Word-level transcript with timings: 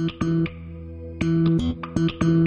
Thank 0.00 0.22
you. 2.22 2.39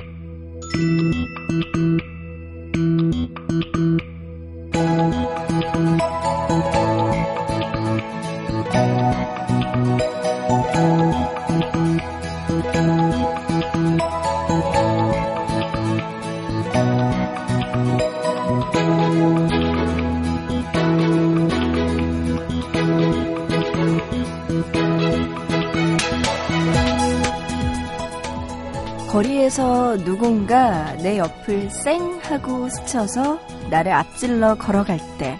누군가 30.23 30.93
내 30.99 31.17
옆을 31.17 31.69
쌩 31.69 32.17
하고 32.21 32.69
스쳐서 32.69 33.41
나를 33.69 33.91
앞질러 33.91 34.55
걸어갈 34.55 34.97
때 35.17 35.37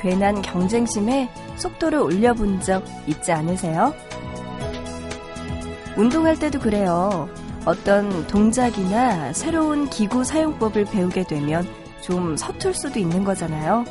괜한 0.00 0.42
경쟁심에 0.42 1.30
속도를 1.56 2.00
올려본 2.00 2.60
적 2.60 2.84
있지 3.06 3.30
않으세요? 3.30 3.94
운동할 5.96 6.36
때도 6.40 6.58
그래요. 6.58 7.28
어떤 7.64 8.26
동작이나 8.26 9.32
새로운 9.32 9.88
기구 9.88 10.24
사용법을 10.24 10.86
배우게 10.86 11.28
되면 11.28 11.64
좀 12.00 12.36
서툴 12.36 12.74
수도 12.74 12.98
있는 12.98 13.22
거잖아요. 13.22 13.84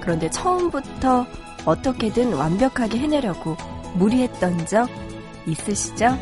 그런데 0.00 0.30
처음부터 0.30 1.26
어떻게든 1.64 2.32
완벽하게 2.32 2.96
해내려고 2.96 3.56
무리했던 3.94 4.66
적 4.66 4.88
있으시죠? 5.46 6.16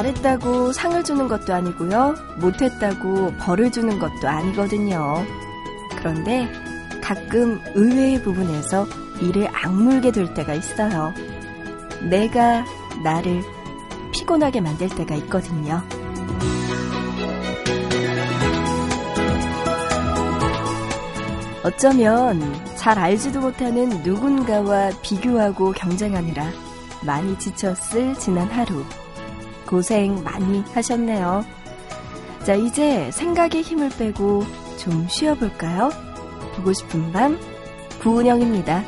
잘했다고 0.00 0.72
상을 0.72 1.04
주는 1.04 1.28
것도 1.28 1.52
아니고요. 1.52 2.14
못했다고 2.38 3.34
벌을 3.38 3.70
주는 3.70 3.98
것도 3.98 4.28
아니거든요. 4.28 5.24
그런데 5.98 6.48
가끔 7.02 7.60
의외의 7.74 8.22
부분에서 8.22 8.86
이를 9.20 9.48
악물게 9.52 10.12
될 10.12 10.32
때가 10.32 10.54
있어요. 10.54 11.12
내가 12.08 12.64
나를 13.04 13.42
피곤하게 14.12 14.62
만들 14.62 14.88
때가 14.88 15.14
있거든요. 15.16 15.82
어쩌면 21.62 22.40
잘 22.74 22.98
알지도 22.98 23.40
못하는 23.40 23.90
누군가와 24.02 24.92
비교하고 25.02 25.72
경쟁하느라 25.72 26.46
많이 27.04 27.38
지쳤을 27.38 28.14
지난 28.14 28.48
하루. 28.48 28.82
고생 29.70 30.22
많이 30.24 30.62
하셨네요. 30.74 31.44
자, 32.44 32.54
이제 32.54 33.08
생각에 33.12 33.60
힘을 33.60 33.88
빼고 33.90 34.42
좀 34.76 35.06
쉬어볼까요? 35.08 35.90
보고 36.56 36.72
싶은 36.72 37.12
밤, 37.12 37.38
구은영입니다. 38.02 38.82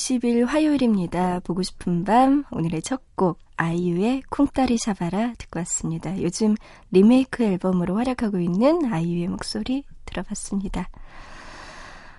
20일 0.00 0.46
화요일입니다. 0.46 1.40
보고 1.40 1.62
싶은 1.62 2.04
밤 2.04 2.44
오늘의 2.50 2.80
첫 2.82 3.02
곡 3.16 3.38
아이유의 3.58 4.22
쿵따리 4.30 4.78
샤바라 4.78 5.34
듣고 5.36 5.58
왔습니다. 5.58 6.22
요즘 6.22 6.54
리메이크 6.90 7.42
앨범으로 7.44 7.96
활약하고 7.98 8.38
있는 8.38 8.90
아이유의 8.90 9.28
목소리 9.28 9.84
들어봤습니다. 10.06 10.88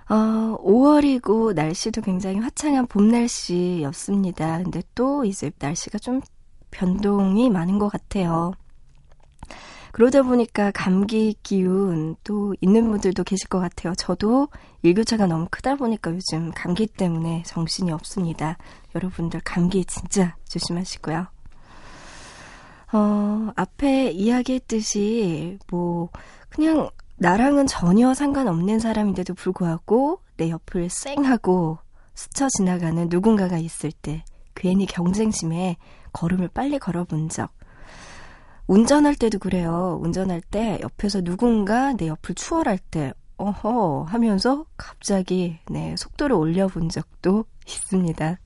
어, 0.08 0.56
5월이고 0.62 1.54
날씨도 1.54 2.02
굉장히 2.02 2.38
화창한 2.38 2.86
봄 2.86 3.08
날씨였습니다. 3.08 4.62
근데 4.62 4.82
또 4.94 5.24
이제 5.24 5.50
날씨가 5.58 5.98
좀 5.98 6.20
변동이 6.70 7.50
많은 7.50 7.80
것 7.80 7.88
같아요. 7.88 8.52
그러다 9.92 10.22
보니까 10.22 10.70
감기 10.72 11.36
기운 11.42 12.16
또 12.24 12.54
있는 12.60 12.90
분들도 12.90 13.24
계실 13.24 13.48
것 13.48 13.60
같아요. 13.60 13.94
저도 13.94 14.48
일교차가 14.82 15.26
너무 15.26 15.46
크다 15.50 15.76
보니까 15.76 16.12
요즘 16.12 16.50
감기 16.52 16.86
때문에 16.86 17.42
정신이 17.46 17.92
없습니다. 17.92 18.56
여러분들 18.94 19.40
감기 19.44 19.84
진짜 19.84 20.34
조심하시고요. 20.48 21.26
어, 22.94 23.52
앞에 23.54 24.10
이야기했듯이 24.10 25.58
뭐 25.70 26.08
그냥 26.48 26.90
나랑은 27.16 27.66
전혀 27.66 28.14
상관없는 28.14 28.80
사람인데도 28.80 29.34
불구하고 29.34 30.20
내 30.38 30.50
옆을 30.50 30.88
쌩하고 30.90 31.78
스쳐 32.14 32.48
지나가는 32.48 33.08
누군가가 33.08 33.58
있을 33.58 33.92
때 33.92 34.24
괜히 34.54 34.86
경쟁심에 34.86 35.76
걸음을 36.12 36.48
빨리 36.48 36.78
걸어본 36.78 37.28
적 37.28 37.50
운전할 38.66 39.14
때도 39.16 39.38
그래요. 39.38 39.98
운전할 40.02 40.40
때 40.40 40.78
옆에서 40.82 41.20
누군가 41.20 41.92
내 41.92 42.08
옆을 42.08 42.34
추월할 42.34 42.78
때 42.78 43.12
어허 43.36 44.04
하면서 44.04 44.66
갑자기 44.76 45.58
네, 45.68 45.94
속도를 45.96 46.36
올려본 46.36 46.88
적도 46.88 47.44
있습니다. 47.66 48.38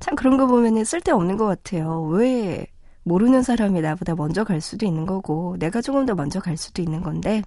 참 0.00 0.14
그런 0.16 0.36
거 0.36 0.46
보면은 0.46 0.84
쓸데없는 0.84 1.36
것 1.36 1.46
같아요. 1.46 2.02
왜 2.02 2.66
모르는 3.04 3.42
사람이 3.42 3.80
나보다 3.80 4.14
먼저 4.14 4.44
갈 4.44 4.60
수도 4.60 4.86
있는 4.86 5.06
거고 5.06 5.56
내가 5.58 5.80
조금 5.80 6.06
더 6.06 6.14
먼저 6.14 6.40
갈 6.40 6.56
수도 6.56 6.82
있는 6.82 7.02
건데 7.02 7.42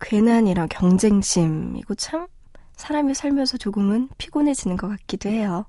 괜한 0.00 0.46
이런 0.46 0.68
경쟁심 0.68 1.76
이거 1.76 1.94
참 1.94 2.26
사람이 2.76 3.14
살면서 3.14 3.56
조금은 3.56 4.08
피곤해지는 4.18 4.76
것 4.76 4.88
같기도 4.88 5.28
해요. 5.28 5.66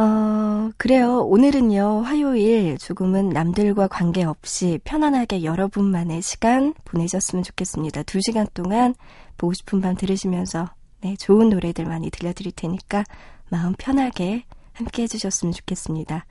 어, 0.00 0.70
그래요. 0.76 1.22
오늘은요, 1.22 2.02
화요일 2.02 2.78
조금은 2.78 3.30
남들과 3.30 3.88
관계없이 3.88 4.78
편안하게 4.84 5.42
여러분만의 5.42 6.22
시간 6.22 6.72
보내셨으면 6.84 7.42
좋겠습니다. 7.42 8.04
두 8.04 8.20
시간 8.20 8.46
동안 8.54 8.94
보고 9.36 9.52
싶은 9.54 9.80
밤 9.80 9.96
들으시면서, 9.96 10.70
네, 11.00 11.16
좋은 11.16 11.48
노래들 11.48 11.84
많이 11.84 12.10
들려드릴 12.10 12.52
테니까 12.52 13.02
마음 13.50 13.74
편하게 13.76 14.44
함께 14.72 15.02
해주셨으면 15.02 15.52
좋겠습니다. 15.52 16.26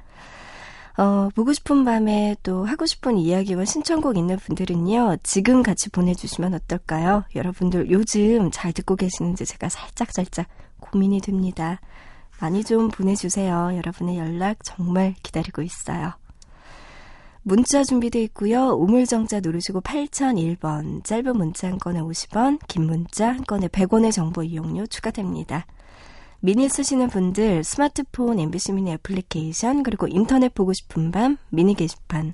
어, 0.98 1.30
보고 1.36 1.52
싶은 1.52 1.84
밤에 1.84 2.38
또 2.44 2.64
하고 2.64 2.86
싶은 2.86 3.18
이야기와 3.18 3.66
신청곡 3.66 4.16
있는 4.16 4.38
분들은요, 4.38 5.18
지금 5.24 5.62
같이 5.62 5.90
보내주시면 5.90 6.54
어떨까요? 6.54 7.26
여러분들 7.36 7.92
요즘 7.92 8.50
잘 8.50 8.72
듣고 8.72 8.96
계시는지 8.96 9.46
제가 9.46 9.68
살짝살짝 9.68 10.48
고민이 10.80 11.20
됩니다. 11.20 11.82
많이 12.40 12.64
좀 12.64 12.90
보내주세요. 12.90 13.72
여러분의 13.75 14.18
연락 14.18 14.64
정말 14.64 15.16
기다리고 15.24 15.62
있어요. 15.62 16.14
문자 17.44 17.84
준비되어 17.84 18.22
있고요. 18.24 18.74
우물정자 18.74 19.39
누르시고 19.39 19.81
8001번, 19.81 21.04
짧은 21.04 21.38
문자 21.38 21.69
한 21.69 21.78
건에 21.78 22.01
50원, 22.01 22.60
긴 22.68 22.86
문자 22.86 23.30
한 23.30 23.44
건에 23.45 23.68
100원의 23.69 24.12
정보 24.12 24.44
이용료 24.44 24.88
추가됩니다. 24.88 25.66
미니 26.39 26.69
쓰시는 26.69 27.07
분들 27.07 27.63
스마트폰 27.63 28.39
MBC 28.39 28.74
미니 28.74 28.92
애플리케이션 28.92 29.81
그리고 29.81 30.07
인터넷 30.07 30.54
보고 30.54 30.72
싶은 30.74 31.12
밤 31.12 31.38
미니 31.50 31.74
게시판 31.74 32.34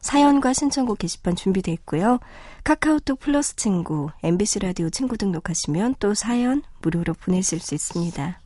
사연과 0.00 0.52
신청곡 0.52 0.98
게시판 0.98 1.36
준비되어 1.36 1.72
있고요. 1.74 2.18
카카오톡 2.64 3.20
플러스 3.20 3.56
친구, 3.56 4.10
MBC 4.22 4.58
라디오 4.60 4.90
친구 4.90 5.16
등록하시면 5.16 5.96
또 5.98 6.14
사연 6.14 6.62
무료로 6.82 7.14
보내실 7.14 7.60
수 7.60 7.74
있습니다. 7.74 8.43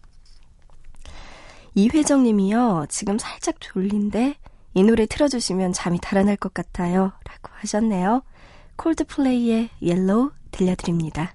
이회정 1.78 2.24
님이요. 2.24 2.86
지금 2.88 3.18
살짝 3.18 3.60
졸린데 3.60 4.34
이 4.74 4.82
노래 4.82 5.06
틀어주시면 5.06 5.72
잠이 5.72 6.00
달아날 6.00 6.36
것 6.36 6.52
같아요. 6.52 7.12
라고 7.24 7.54
하셨네요. 7.60 8.22
콜드플레이의 8.74 9.70
Yellow 9.80 10.32
들려드립니다. 10.50 11.34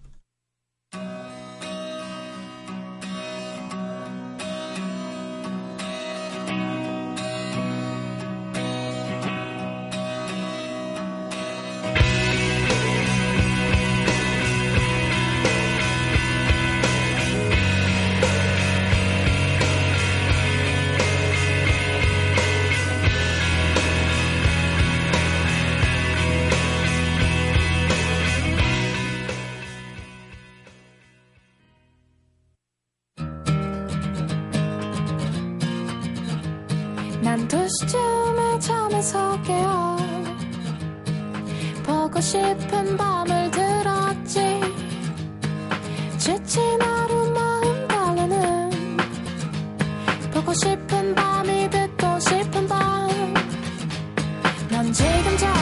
지금 54.92 55.38
자 55.38 55.53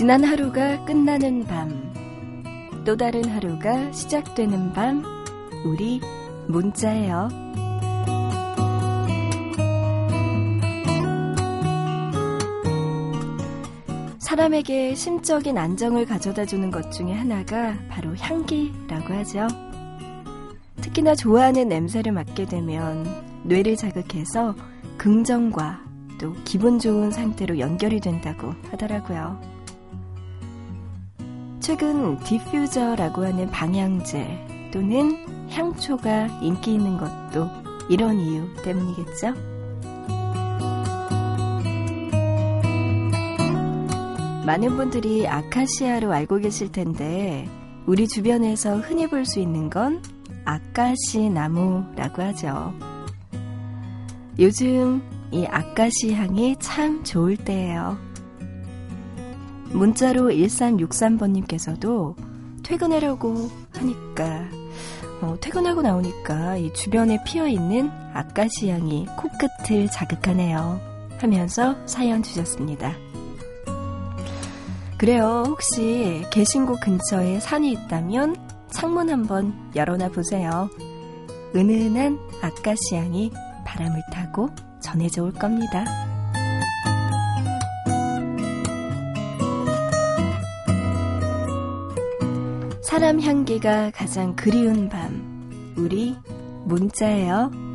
지난 0.00 0.24
하루가 0.24 0.82
끝나는 0.86 1.44
밤, 1.44 1.92
또 2.86 2.96
다른 2.96 3.22
하루가 3.28 3.92
시작되는 3.92 4.72
밤, 4.72 5.04
우리 5.62 6.00
문자예요. 6.48 7.28
사람에게 14.20 14.94
심적인 14.94 15.58
안정을 15.58 16.06
가져다 16.06 16.46
주는 16.46 16.70
것 16.70 16.90
중에 16.90 17.12
하나가 17.12 17.74
바로 17.90 18.16
향기라고 18.16 19.12
하죠. 19.12 19.48
특히나 20.80 21.14
좋아하는 21.14 21.68
냄새를 21.68 22.12
맡게 22.12 22.46
되면 22.46 23.04
뇌를 23.44 23.76
자극해서 23.76 24.54
긍정과 24.96 25.82
또 26.18 26.32
기분 26.46 26.78
좋은 26.78 27.10
상태로 27.10 27.58
연결이 27.58 28.00
된다고 28.00 28.54
하더라고요. 28.70 29.59
최근 31.70 32.18
디퓨저라고 32.18 33.24
하는 33.24 33.48
방향제 33.48 34.70
또는 34.72 35.24
향초가 35.50 36.40
인기 36.42 36.74
있는 36.74 36.98
것도 36.98 37.48
이런 37.88 38.18
이유 38.18 38.42
때문이겠죠? 38.64 39.34
많은 44.44 44.76
분들이 44.76 45.28
아카시아로 45.28 46.12
알고 46.12 46.38
계실 46.38 46.72
텐데 46.72 47.48
우리 47.86 48.08
주변에서 48.08 48.78
흔히 48.78 49.06
볼 49.06 49.24
수 49.24 49.38
있는 49.38 49.70
건 49.70 50.02
아카시 50.44 51.30
나무라고 51.30 52.20
하죠. 52.20 52.74
요즘 54.40 55.02
이 55.30 55.46
아카시 55.46 56.14
향이 56.14 56.56
참 56.58 57.04
좋을 57.04 57.36
때예요. 57.36 58.09
문자로 59.72 60.30
1363번님께서도 60.30 62.14
퇴근하려고 62.62 63.50
하니까 63.74 64.48
어, 65.22 65.36
퇴근하고 65.40 65.82
나오니까 65.82 66.56
이 66.56 66.72
주변에 66.72 67.22
피어 67.24 67.46
있는 67.46 67.90
아카시 68.14 68.70
향이 68.70 69.06
코끝을 69.16 69.88
자극하네요. 69.90 70.80
하면서 71.18 71.76
사연 71.86 72.22
주셨습니다. 72.22 72.94
그래요. 74.96 75.44
혹시 75.46 76.24
계신 76.30 76.66
곳 76.66 76.80
근처에 76.80 77.40
산이 77.40 77.72
있다면 77.72 78.36
창문 78.70 79.10
한번 79.10 79.70
열어놔 79.74 80.08
보세요. 80.10 80.70
은은한 81.54 82.18
아카시 82.42 82.94
향이 82.94 83.32
바람을 83.64 84.00
타고 84.12 84.48
전해져 84.80 85.24
올 85.24 85.32
겁니다. 85.32 86.09
사람 92.90 93.20
향기가 93.20 93.92
가장 93.92 94.34
그리운 94.34 94.88
밤. 94.88 95.74
우리 95.78 96.16
문자예요. 96.64 97.69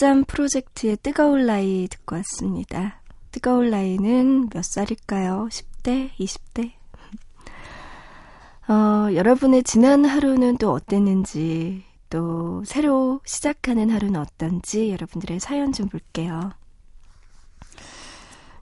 네, 0.00 0.06
꽃잠 0.06 0.24
프로젝트의 0.24 0.96
뜨거울 1.02 1.44
나이 1.44 1.86
듣고 1.86 2.16
왔습니다. 2.16 3.02
뜨거울 3.32 3.68
나이는 3.68 4.48
몇 4.48 4.64
살일까요? 4.64 5.48
10대? 5.50 6.10
20대? 6.18 6.72
어, 8.66 9.14
여러분의 9.14 9.62
지난 9.62 10.06
하루는 10.06 10.56
또 10.56 10.72
어땠는지, 10.72 11.84
또 12.08 12.64
새로 12.64 13.20
시작하는 13.26 13.90
하루는 13.90 14.18
어떤지 14.18 14.90
여러분들의 14.90 15.38
사연 15.38 15.70
좀 15.72 15.88
볼게요. 15.90 16.50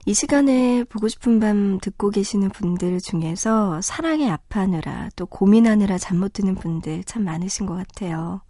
이 0.05 0.13
시간에 0.13 0.83
보고 0.83 1.07
싶은 1.07 1.39
밤 1.39 1.79
듣고 1.79 2.09
계시는 2.09 2.49
분들 2.49 2.99
중에서 2.99 3.79
사랑에 3.81 4.29
아파하느라 4.29 5.09
또 5.15 5.25
고민하느라 5.25 5.99
잠 5.99 6.17
못 6.17 6.33
드는 6.33 6.55
분들 6.55 7.05
참 7.05 7.23
많으신 7.23 7.65
것 7.65 7.75
같아요. 7.75 8.41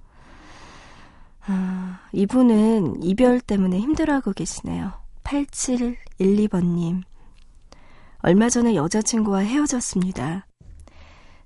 아, 1.52 2.00
이분은 2.12 3.02
이별 3.02 3.42
때문에 3.42 3.80
힘들어하고 3.80 4.34
계시네요. 4.34 4.94
8712번님. 5.24 7.02
얼마 8.20 8.50
전에 8.50 8.76
여자친구와 8.76 9.40
헤어졌습니다. 9.40 10.46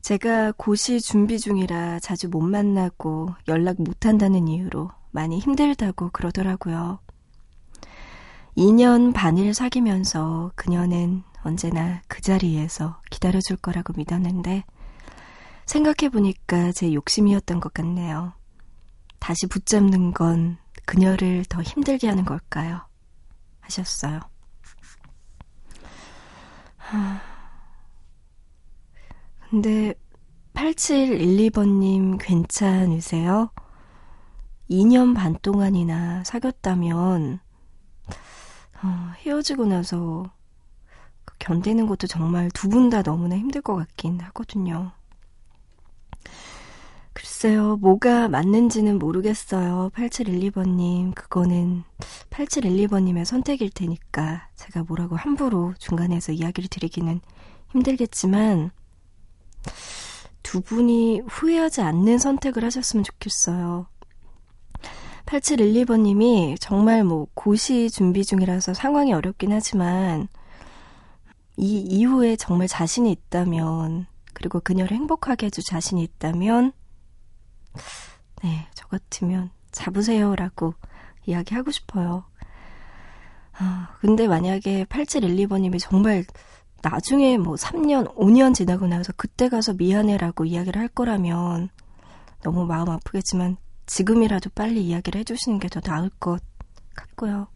제가 0.01 0.51
고시 0.57 0.99
준비 0.99 1.39
중이라 1.39 2.01
자주 2.01 2.27
못 2.27 2.41
만나고 2.41 3.29
연락 3.47 3.81
못 3.81 4.05
한다는 4.05 4.49
이유로 4.49 4.91
많이 5.11 5.39
힘들다고 5.39 6.09
그러더라고요. 6.11 6.99
2년 8.57 9.13
반을 9.13 9.53
사귀면서 9.53 10.51
그녀는 10.55 11.23
언제나 11.43 12.01
그 12.09 12.21
자리에서 12.21 12.99
기다려줄 13.09 13.55
거라고 13.55 13.93
믿었는데 13.95 14.65
생각해보니까 15.65 16.73
제 16.73 16.93
욕심이었던 16.93 17.61
것 17.61 17.73
같네요. 17.73 18.33
다시 19.23 19.47
붙잡는 19.47 20.13
건 20.13 20.57
그녀를 20.85 21.45
더 21.45 21.61
힘들게 21.61 22.09
하는 22.09 22.25
걸까요? 22.25 22.81
하셨어요. 23.61 24.19
하... 26.75 27.21
근데 29.49 29.93
8712번님 30.53 32.17
괜찮으세요? 32.19 33.49
2년 34.69 35.15
반 35.15 35.37
동안이나 35.41 36.25
사귀었다면 36.25 37.39
어, 38.83 39.11
헤어지고 39.19 39.65
나서 39.67 40.29
견디는 41.39 41.87
것도 41.87 42.07
정말 42.07 42.49
두 42.51 42.67
분 42.69 42.89
다 42.89 43.01
너무나 43.03 43.37
힘들 43.37 43.61
것 43.61 43.75
같긴 43.77 44.19
하거든요. 44.19 44.91
글쎄요, 47.13 47.77
뭐가 47.77 48.27
맞는지는 48.27 48.97
모르겠어요. 48.99 49.91
8712번님. 49.93 51.13
그거는 51.13 51.83
8712번님의 52.31 53.23
선택일 53.25 53.69
테니까 53.69 54.49
제가 54.55 54.83
뭐라고 54.83 55.15
함부로 55.15 55.73
중간에서 55.77 56.31
이야기를 56.31 56.69
드리기는 56.69 57.21
힘들겠지만, 57.71 58.71
두 60.41 60.61
분이 60.61 61.21
후회하지 61.27 61.81
않는 61.81 62.17
선택을 62.17 62.63
하셨으면 62.65 63.03
좋겠어요. 63.03 63.87
8712번님이 65.25 66.57
정말 66.59 67.03
뭐 67.03 67.27
고시 67.33 67.89
준비 67.89 68.25
중이라서 68.25 68.73
상황이 68.73 69.13
어렵긴 69.13 69.53
하지만 69.53 70.27
이 71.55 71.79
이후에 71.79 72.35
정말 72.35 72.67
자신이 72.67 73.11
있다면 73.11 74.05
그리고 74.33 74.59
그녀를 74.59 74.97
행복하게 74.97 75.45
해줄 75.45 75.63
자신이 75.63 76.03
있다면 76.03 76.73
네, 78.43 78.67
저 78.73 78.87
같으면 78.87 79.51
잡으세요라고 79.71 80.73
이야기하고 81.25 81.71
싶어요. 81.71 82.25
아, 83.53 83.95
근데 83.99 84.27
만약에 84.27 84.85
8712번님이 84.85 85.79
정말 85.79 86.25
나중에 86.81 87.37
뭐 87.37 87.55
3년, 87.55 88.13
5년 88.15 88.53
지나고 88.53 88.87
나서 88.87 89.13
그때 89.15 89.47
가서 89.47 89.73
미안해라고 89.73 90.45
이야기를 90.45 90.81
할 90.81 90.87
거라면 90.89 91.69
너무 92.41 92.65
마음 92.65 92.89
아프겠지만 92.89 93.57
지금이라도 93.85 94.49
빨리 94.55 94.81
이야기를 94.85 95.19
해주시는 95.19 95.59
게 95.59 95.67
더 95.69 95.79
나을 95.79 96.09
것 96.19 96.41
같고요. 96.95 97.47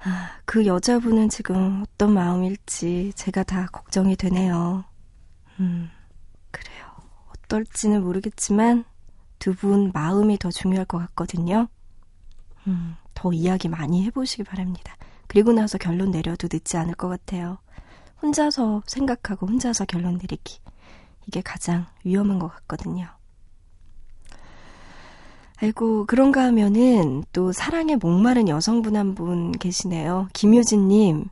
아, 0.00 0.30
그 0.44 0.66
여자분은 0.66 1.28
지금 1.28 1.82
어떤 1.82 2.12
마음일지 2.14 3.12
제가 3.16 3.42
다 3.42 3.66
걱정이 3.72 4.16
되네요. 4.16 4.84
음. 5.60 5.90
어떨지는 7.48 8.02
모르겠지만 8.04 8.84
두 9.38 9.54
분 9.54 9.90
마음이 9.92 10.38
더 10.38 10.50
중요할 10.50 10.84
것 10.84 10.98
같거든요. 10.98 11.68
음, 12.66 12.96
더 13.14 13.32
이야기 13.32 13.68
많이 13.68 14.04
해보시기 14.04 14.44
바랍니다. 14.44 14.96
그리고 15.26 15.52
나서 15.52 15.78
결론 15.78 16.10
내려도 16.10 16.48
늦지 16.50 16.76
않을 16.76 16.94
것 16.94 17.08
같아요. 17.08 17.58
혼자서 18.22 18.82
생각하고 18.86 19.46
혼자서 19.46 19.84
결론 19.86 20.18
내리기. 20.18 20.58
이게 21.26 21.40
가장 21.40 21.86
위험한 22.04 22.38
것 22.38 22.48
같거든요. 22.48 23.06
아이고, 25.60 26.06
그런가 26.06 26.44
하면은 26.44 27.24
또 27.32 27.52
사랑에 27.52 27.96
목마른 27.96 28.48
여성분 28.48 28.96
한 28.96 29.14
분 29.14 29.52
계시네요. 29.52 30.28
김효진님, 30.32 31.26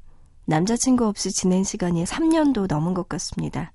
남자친구 0.46 1.06
없이 1.06 1.32
지낸 1.32 1.64
시간이 1.64 2.04
3년도 2.04 2.66
넘은 2.68 2.94
것 2.94 3.08
같습니다. 3.08 3.73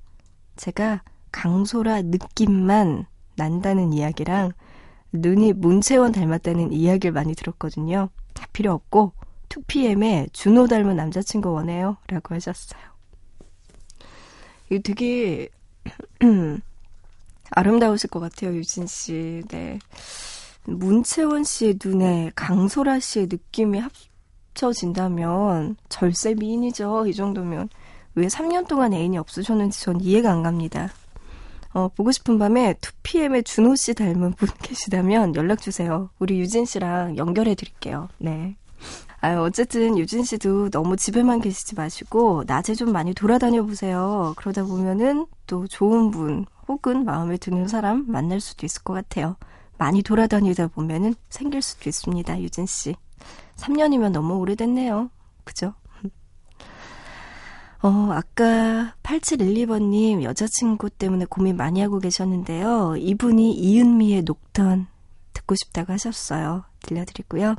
제가 0.58 1.04
강소라 1.32 2.04
느낌만 2.04 3.06
난다는 3.36 3.94
이야기랑 3.94 4.52
눈이 5.14 5.54
문채원 5.54 6.12
닮았다는 6.12 6.72
이야기를 6.72 7.12
많이 7.12 7.36
들었거든요. 7.36 8.10
다 8.34 8.48
필요 8.54 8.74
없고 8.74 9.14
2PM에 9.50 10.32
준호 10.34 10.68
닮은 10.68 10.96
남자친구 10.96 11.52
원해요. 11.52 11.98
라고 12.08 12.36
하셨어요. 12.36 12.82
이거 14.70 14.82
되게 14.82 15.50
아름다우실 17.52 18.10
것 18.10 18.22
같아요, 18.22 18.54
유진 18.56 18.88
씨. 18.88 19.44
네. 19.50 19.80
문채원 20.64 21.44
씨의 21.44 21.80
눈에 21.84 22.32
강소라 22.36 23.00
씨의 23.00 23.28
느낌이 23.30 23.82
합쳐진다면 24.54 25.76
절세 25.90 26.34
미인이죠. 26.34 27.08
이 27.08 27.14
정도면. 27.14 27.70
왜 28.16 28.28
3년 28.28 28.68
동안 28.68 28.94
애인이 28.94 29.18
없으셨는지 29.18 29.82
전 29.82 30.00
이해가 30.00 30.32
안 30.32 30.44
갑니다. 30.44 30.90
어, 31.74 31.88
보고 31.90 32.12
싶은 32.12 32.38
밤에 32.38 32.74
2PM의 32.74 33.46
준호 33.46 33.76
씨 33.76 33.94
닮은 33.94 34.34
분 34.34 34.50
계시다면 34.62 35.36
연락 35.36 35.62
주세요. 35.62 36.10
우리 36.20 36.40
유진 36.40 36.66
씨랑 36.66 37.18
연결해 37.18 37.56
드릴게요. 37.56 38.10
네. 38.18 38.56
아유, 39.22 39.40
어쨌든 39.42 39.98
유진 39.98 40.24
씨도 40.24 40.72
너무 40.72 40.98
집에만 40.98 41.42
계시지 41.42 41.76
마시고 41.76 42.44
낮에 42.48 42.74
좀 42.74 42.92
많이 42.92 43.14
돌아다녀 43.14 43.64
보세요. 43.64 44.34
그러다 44.36 44.64
보면은 44.64 45.28
또 45.46 45.68
좋은 45.68 46.10
분 46.10 46.46
혹은 46.68 47.06
마음에 47.06 47.38
드는 47.38 47.68
사람 47.68 48.06
만날 48.08 48.40
수도 48.40 48.66
있을 48.66 48.84
것 48.84 48.94
같아요. 48.94 49.36
많이 49.78 50.02
돌아다니다 50.02 50.68
보면은 50.68 51.14
생길 51.30 51.62
수도 51.62 51.90
있습니다, 51.90 52.42
유진 52.42 52.66
씨. 52.66 52.96
3년이면 53.58 54.12
너무 54.12 54.38
오래됐네요. 54.38 55.10
그죠? 55.44 55.74
어, 57.84 58.12
아까 58.12 58.94
8712번님 59.02 60.22
여자친구 60.22 60.92
때문에 60.92 61.26
고민 61.26 61.58
많이 61.58 61.82
하고 61.82 62.00
계셨는데요. 62.00 62.96
이분이 62.98 63.54
이은미의 63.54 64.24
녹턴 64.24 64.88
듣고 65.34 65.56
싶다고 65.56 65.92
하셨어요. 65.94 66.64
들려드리고요. 66.84 67.56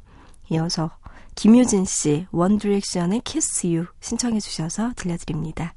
이어서 0.51 0.91
김유진 1.35 1.87
씨, 1.87 2.27
원디렉션의 2.31 3.23
Kiss 3.25 3.67
You 3.67 3.87
신청해 4.01 4.39
주셔서 4.39 4.93
들려드립니다. 4.95 5.75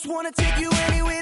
Just 0.00 0.06
wanna 0.06 0.30
take 0.30 0.56
you 0.60 0.70
anywhere 0.86 1.18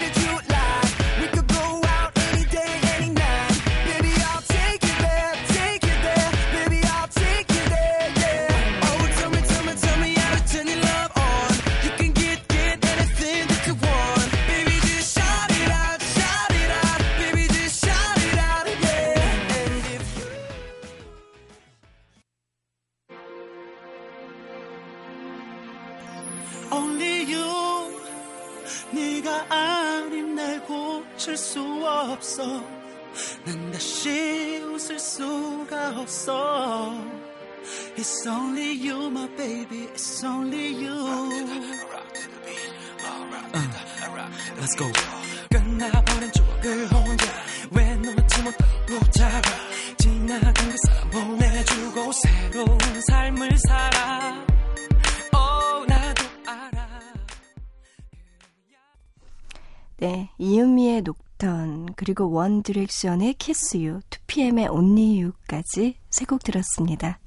그리고 62.16 62.30
원 62.30 62.62
디렉션의 62.62 63.34
Kiss 63.34 63.76
You, 63.76 64.00
2PM의 64.08 64.72
Only 64.72 65.22
You까지 65.22 65.98
세 66.08 66.24
곡 66.24 66.42
들었습니다. 66.42 67.20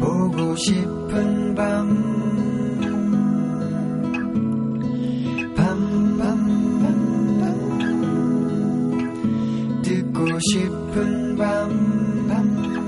보고 0.00 0.56
싶은 0.56 1.54
밤. 1.54 2.20
싶은 10.52 11.36
밤오 11.36 12.79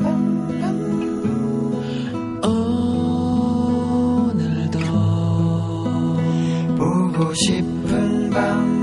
듣고 7.23 7.35
싶은 7.35 8.31
밤 8.31 8.83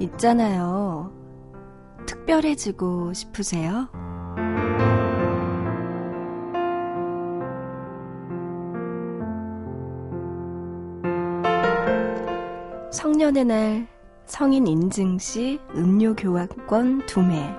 있잖아요. 0.00 1.12
특별해지고 2.06 3.12
싶으세요? 3.12 3.88
성년의 13.26 13.44
날 13.44 13.88
성인 14.26 14.68
인증 14.68 15.18
시 15.18 15.58
음료 15.74 16.14
교환권 16.14 17.06
2매. 17.06 17.56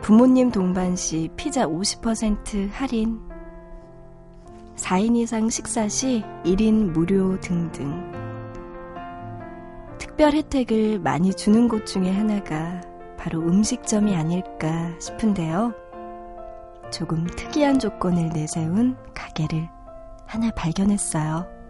부모님 0.00 0.50
동반 0.50 0.96
시 0.96 1.28
피자 1.36 1.66
50% 1.66 2.70
할인. 2.70 3.20
4인 4.76 5.16
이상 5.16 5.50
식사 5.50 5.86
시 5.86 6.24
1인 6.44 6.92
무료 6.92 7.38
등등. 7.40 8.10
특별 9.98 10.32
혜택을 10.32 10.98
많이 11.00 11.34
주는 11.34 11.68
곳 11.68 11.84
중에 11.84 12.10
하나가 12.10 12.80
바로 13.18 13.40
음식점이 13.40 14.16
아닐까 14.16 14.98
싶은데요. 14.98 15.74
조금 16.90 17.26
특이한 17.26 17.78
조건을 17.78 18.30
내세운 18.30 18.96
가게를 19.12 19.68
하나 20.24 20.50
발견했어요. 20.52 21.61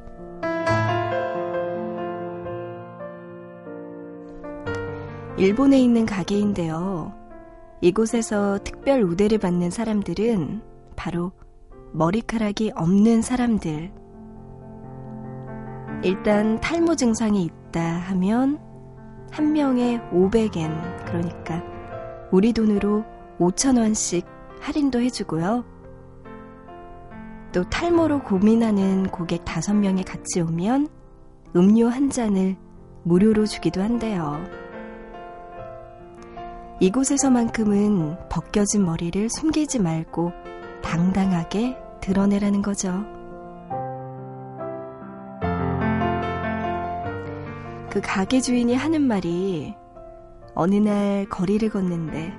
일본에 5.42 5.80
있는 5.80 6.06
가게인데요. 6.06 7.12
이곳에서 7.80 8.60
특별 8.62 9.02
우대를 9.02 9.38
받는 9.38 9.70
사람들은 9.70 10.62
바로 10.94 11.32
머리카락이 11.92 12.70
없는 12.76 13.22
사람들. 13.22 13.90
일단 16.04 16.60
탈모 16.60 16.94
증상이 16.94 17.42
있다 17.42 17.82
하면 17.82 18.60
한 19.32 19.52
명에 19.52 20.00
500엔, 20.12 21.06
그러니까 21.06 21.60
우리 22.30 22.52
돈으로 22.52 23.04
5천원씩 23.40 24.24
할인도 24.60 25.00
해주고요. 25.00 25.64
또 27.50 27.64
탈모로 27.68 28.22
고민하는 28.22 29.08
고객 29.10 29.44
5명이 29.44 30.06
같이 30.06 30.40
오면 30.40 30.86
음료 31.56 31.88
한 31.88 32.10
잔을 32.10 32.54
무료로 33.02 33.46
주기도 33.46 33.82
한대요. 33.82 34.61
이곳에서만큼은 36.82 38.16
벗겨진 38.28 38.84
머리를 38.84 39.28
숨기지 39.30 39.78
말고 39.78 40.32
당당하게 40.82 41.76
드러내라는 42.00 42.60
거죠. 42.60 43.04
그 47.88 48.00
가게 48.02 48.40
주인이 48.40 48.74
하는 48.74 49.00
말이 49.00 49.76
어느 50.56 50.74
날 50.74 51.24
거리를 51.28 51.70
걷는데 51.70 52.32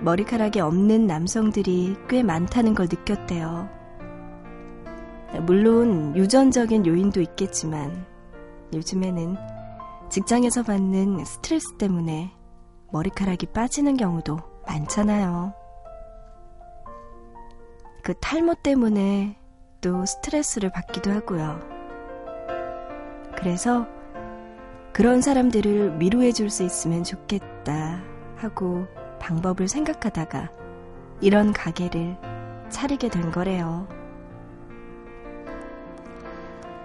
머리카락이 0.00 0.60
없는 0.60 1.06
남성들이 1.06 1.94
꽤 2.08 2.22
많다는 2.22 2.74
걸 2.74 2.86
느꼈대요. 2.90 3.68
물론 5.42 6.16
유전적인 6.16 6.86
요인도 6.86 7.20
있겠지만 7.20 8.06
요즘에는 8.72 9.36
직장에서 10.08 10.62
받는 10.62 11.22
스트레스 11.26 11.74
때문에 11.76 12.37
머리카락이 12.90 13.46
빠지는 13.46 13.96
경우도 13.96 14.38
많잖아요. 14.66 15.54
그 18.02 18.14
탈모 18.20 18.56
때문에 18.62 19.36
또 19.80 20.04
스트레스를 20.06 20.70
받기도 20.70 21.10
하고요. 21.12 21.60
그래서 23.36 23.86
그런 24.92 25.20
사람들을 25.20 26.00
위로해 26.00 26.32
줄 26.32 26.50
수 26.50 26.62
있으면 26.64 27.04
좋겠다 27.04 28.02
하고 28.36 28.86
방법을 29.20 29.68
생각하다가 29.68 30.50
이런 31.20 31.52
가게를 31.52 32.16
차리게 32.70 33.08
된 33.08 33.30
거래요. 33.30 33.86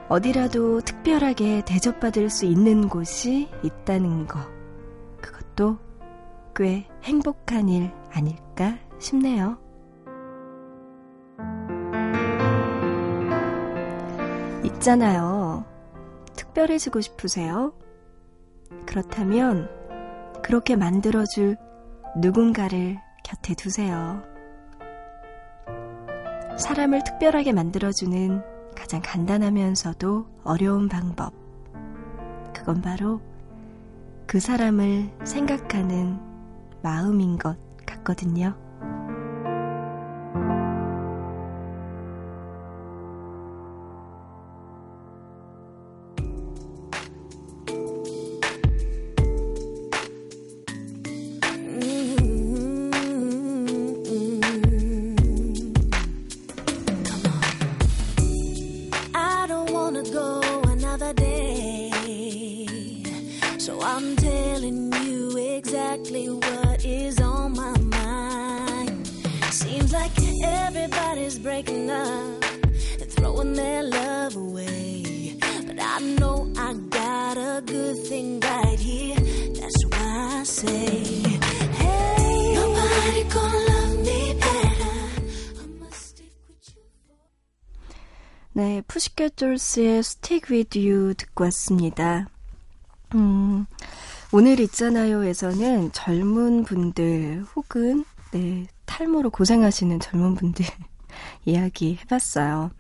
어디라도 0.10 0.82
특별하게 0.82 1.64
대접받을 1.66 2.30
수 2.30 2.46
있는 2.46 2.90
곳이 2.90 3.50
있다는 3.64 4.28
거. 4.28 4.40
그것도 5.22 5.78
꽤 6.56 6.88
행복한 7.04 7.68
일 7.70 7.92
아닐까 8.12 8.78
싶네요. 9.00 9.58
있잖아요. 14.64 15.66
특별해지고 16.36 17.02
싶으세요? 17.02 17.74
그렇다면 18.86 19.70
그렇게 20.44 20.76
만들어줄 20.76 21.58
누군가를 22.18 22.98
곁에 23.24 23.56
두세요. 23.56 24.22
사람을 26.58 27.04
특별하게 27.04 27.54
만들어주는 27.54 28.44
가장 28.76 29.02
간단하면서도 29.04 30.28
어려운 30.44 30.88
방법. 30.88 31.34
그건 32.54 32.82
바로 32.82 33.22
그 34.28 34.40
사람을 34.40 35.10
생각하는 35.24 36.33
마음인 36.84 37.38
것 37.38 37.58
같거든요. 37.86 38.56
Breaking 71.44 71.90
up 71.90 72.44
and 73.02 73.12
throwing 73.12 73.54
their 73.54 73.84
love 73.84 74.36
away. 74.38 75.38
But 75.68 75.78
I 75.78 76.00
know 76.18 76.50
I 76.58 76.74
got 76.90 77.38
a 77.38 77.62
good 77.66 77.98
thing 78.08 78.40
right 78.40 78.80
here. 78.80 79.18
That's 79.60 79.86
why 79.92 80.40
I 80.40 80.44
say, 80.46 81.04
Hey, 81.82 82.54
nobody 82.56 83.24
gonna 83.26 83.60
love 83.72 84.00
me 84.00 84.34
better. 84.40 84.96
I 85.60 85.66
must 85.82 86.02
stick 86.16 86.32
with 86.48 86.76
you. 86.76 86.82
네, 88.54 88.82
푸시켓 88.88 89.36
돌스의 89.36 90.00
Stick 90.00 90.56
With 90.56 90.80
You 90.80 91.14
듣고 91.16 91.44
왔습니다. 91.44 92.30
음, 93.16 93.66
오늘 94.32 94.62
있잖아요에서는 94.62 95.92
젊은 95.92 96.64
분들 96.64 97.44
혹은 97.54 98.06
네, 98.32 98.66
탈모로 98.86 99.30
고생하시는 99.30 100.00
젊은 100.00 100.36
분들 100.36 100.66
이야기 101.46 101.98
해봤어요. 102.02 102.72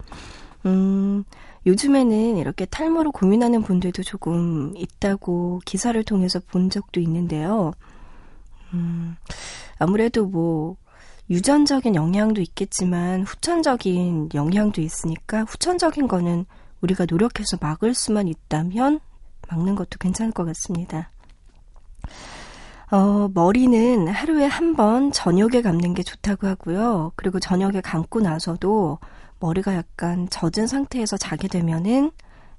음, 0.65 1.24
요즘에는 1.65 2.38
이렇게 2.38 2.65
탈모로 2.65 3.12
고민하는 3.12 3.63
분들도 3.63 4.04
조금 4.04 4.74
있다고 4.76 5.62
기사를 5.65 6.02
통해서 6.04 6.39
본 6.39 6.69
적도 6.69 7.00
있는데요. 7.00 7.74
음, 8.74 9.15
아무래도 9.80 10.26
뭐, 10.26 10.78
유전적인 11.30 11.96
영향도 11.96 12.41
있겠지만 12.41 13.24
후천적인 13.24 14.30
영향도 14.34 14.82
있으니까 14.82 15.43
후천적인 15.43 16.08
거는 16.08 16.46
우리가 16.82 17.06
노력해서 17.10 17.58
막을 17.62 17.93
수만 17.93 18.28
있다면 18.28 19.00
막는 19.50 19.76
것도 19.76 19.98
괜찮을 20.00 20.34
것 20.34 20.43
같습니다. 20.46 21.12
어, 22.94 23.28
머리는 23.34 24.08
하루에 24.08 24.46
한 24.46 24.76
번 24.76 25.12
저녁에 25.12 25.62
감는 25.62 25.94
게 25.96 26.04
좋다고 26.04 26.48
하고요. 26.48 27.12
그리고 27.16 27.40
저녁에 27.40 27.82
감고 27.82 28.22
나서도 28.22 29.00
머리가 29.40 29.76
약간 29.76 30.28
젖은 30.30 30.68
상태에서 30.68 31.18
자게 31.18 31.48
되면은 31.48 32.12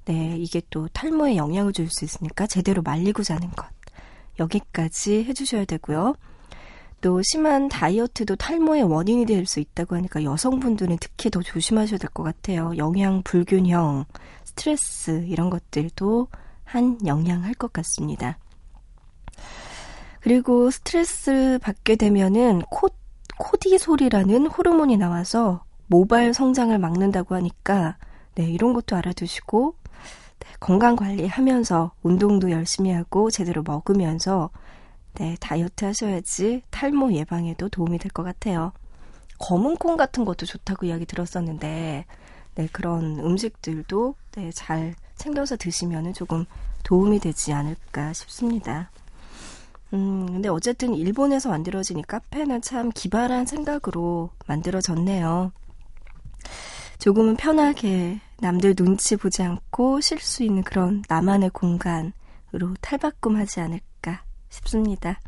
네, 0.07 0.37
이게 0.39 0.61
또 0.71 0.89
탈모에 0.93 1.37
영향을 1.37 1.73
줄 1.73 1.89
수 1.91 2.05
있으니까 2.05 2.47
제대로 2.47 2.83
말리고 2.83 3.23
자는 3.23 3.51
것. 3.53 3.67
여기까지 4.39 5.25
해주셔야 5.25 5.65
되고요. 5.67 6.15
또 7.01 7.21
심한 7.23 7.69
다이어트도 7.69 8.37
탈모의 8.37 8.83
원인이 8.85 9.27
될 9.27 9.47
수 9.47 9.61
있다고 9.61 9.95
하니까 9.97 10.25
여성분들은 10.25 10.99
특히 11.01 11.31
더 11.31 11.43
조심하셔야 11.43 11.99
될 11.99 12.11
것 12.11 12.23
같아요. 12.25 12.73
영양 12.77 13.23
불균형, 13.23 14.05
스트레스 14.45 15.25
이런 15.29 15.51
것들도 15.51 16.29
한 16.65 16.99
영향할 17.07 17.55
것 17.55 17.73
같습니다. 17.73 18.39
그리고 20.25 20.71
스트레스 20.71 21.59
받게 21.61 21.97
되면은 21.97 22.63
코, 22.71 22.89
코디솔이라는 23.39 24.47
호르몬이 24.47 24.97
나와서 24.97 25.65
모발 25.87 26.33
성장을 26.33 26.77
막는다고 26.79 27.35
하니까 27.35 27.99
네, 28.35 28.45
이런 28.51 28.73
것도 28.73 28.97
알아두시고 28.97 29.75
네, 30.41 30.49
건강 30.61 30.97
관리하면서 30.97 31.93
운동도 32.03 32.51
열심히 32.51 32.91
하고 32.91 33.31
제대로 33.31 33.63
먹으면서 33.63 34.49
네, 35.13 35.37
다이어트 35.41 35.85
하셔야지 35.85 36.63
탈모 36.71 37.13
예방에도 37.13 37.69
도움이 37.69 37.99
될 37.99 38.11
것 38.11 38.23
같아요. 38.23 38.73
검은 39.41 39.77
콩 39.77 39.99
같은 39.99 40.25
것도 40.25 40.47
좋다고 40.47 40.87
이야기 40.87 41.05
들었었는데, 41.05 42.07
네, 42.55 42.69
그런 42.73 43.19
음식들도 43.19 44.15
네, 44.37 44.51
잘 44.53 44.95
챙겨서 45.17 45.57
드시면 45.59 46.15
조금 46.15 46.47
도움이 46.83 47.21
되지 47.21 47.53
않을까 47.53 48.15
싶습니다. 48.15 48.91
음, 49.95 50.27
근데 50.27 50.49
어쨌든 50.49 50.95
일본에서 50.95 51.49
만들어진 51.49 51.99
이 51.99 52.03
카페는 52.03 52.63
참 52.63 52.91
기발한 52.93 53.47
생각으로 53.47 54.31
만들어졌네요. 54.47 55.53
조금은 56.99 57.37
편하게 57.37 58.21
남들 58.41 58.75
눈치 58.75 59.17
보지 59.17 59.43
않고 59.43 60.01
쉴 60.01 60.19
수 60.19 60.43
있는 60.43 60.63
그런 60.63 61.05
나만의 61.09 61.51
공간으로 61.51 62.75
탈바꿈하지 62.81 63.61
않을까 63.61 64.25
싶습니다. 64.49 65.21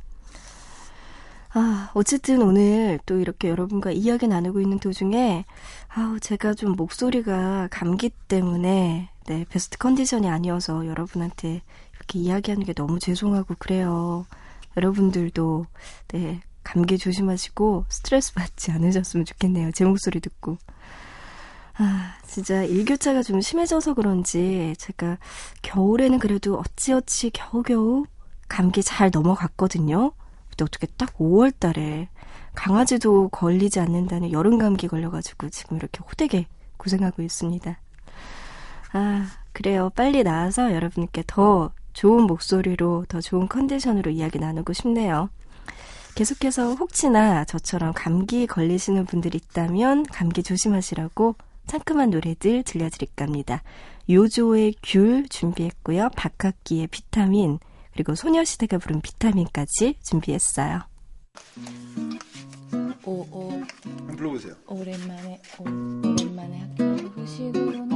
아, 1.54 1.90
어쨌든 1.94 2.42
오늘 2.42 2.98
또 3.06 3.18
이렇게 3.18 3.48
여러분과 3.48 3.90
이야기 3.90 4.26
나누고 4.26 4.60
있는 4.60 4.78
도중에, 4.78 5.44
아우, 5.88 6.20
제가 6.20 6.54
좀 6.54 6.72
목소리가 6.72 7.68
감기 7.70 8.10
때문에, 8.10 9.08
네, 9.26 9.44
베스트 9.48 9.78
컨디션이 9.78 10.28
아니어서 10.28 10.86
여러분한테 10.86 11.62
이렇게 11.94 12.18
이야기하는 12.18 12.66
게 12.66 12.74
너무 12.74 12.98
죄송하고 12.98 13.54
그래요. 13.58 14.26
여러분들도, 14.76 15.66
네, 16.08 16.40
감기 16.62 16.98
조심하시고 16.98 17.84
스트레스 17.88 18.34
받지 18.34 18.72
않으셨으면 18.72 19.24
좋겠네요. 19.24 19.70
제 19.72 19.84
목소리 19.84 20.20
듣고. 20.20 20.58
아, 21.78 22.14
진짜 22.26 22.62
일교차가 22.62 23.22
좀 23.22 23.40
심해져서 23.40 23.94
그런지 23.94 24.74
제가 24.78 25.18
겨울에는 25.62 26.18
그래도 26.18 26.58
어찌어찌 26.58 27.30
겨우겨우 27.30 28.06
감기 28.48 28.82
잘 28.82 29.10
넘어갔거든요. 29.12 30.12
근데 30.48 30.64
어떻게 30.64 30.86
딱 30.96 31.16
5월 31.18 31.52
달에 31.58 32.08
강아지도 32.54 33.28
걸리지 33.28 33.78
않는다는 33.78 34.32
여름 34.32 34.58
감기 34.58 34.88
걸려가지고 34.88 35.50
지금 35.50 35.76
이렇게 35.76 36.00
호되게 36.00 36.46
고생하고 36.78 37.22
있습니다. 37.22 37.78
아, 38.92 39.26
그래요. 39.52 39.90
빨리 39.94 40.22
나와서 40.22 40.72
여러분께 40.74 41.24
더 41.26 41.72
좋은 41.96 42.24
목소리로 42.24 43.06
더 43.08 43.22
좋은 43.22 43.48
컨디션으로 43.48 44.10
이야기 44.10 44.38
나누고 44.38 44.74
싶네요. 44.74 45.30
계속해서 46.14 46.74
혹시나 46.74 47.46
저처럼 47.46 47.94
감기 47.94 48.46
걸리시는 48.46 49.06
분들이 49.06 49.38
있다면 49.42 50.04
감기 50.04 50.42
조심하시라고 50.42 51.36
상큼한 51.64 52.10
노래들 52.10 52.64
들려드릴까 52.64 53.24
합니다. 53.24 53.62
요조의 54.10 54.74
귤 54.82 55.26
준비했고요. 55.30 56.10
박학기의 56.16 56.88
비타민, 56.88 57.58
그리고 57.92 58.14
소녀시대가 58.14 58.76
부른 58.76 59.00
비타민까지 59.00 59.96
준비했어요. 60.04 60.82
오오 63.04 63.62
불러보세요. 64.08 64.54
오랜만에 64.66 65.40
오, 65.58 65.64
오랜만에 65.64 66.60
학교 66.60 66.84
후식으로 66.84 67.86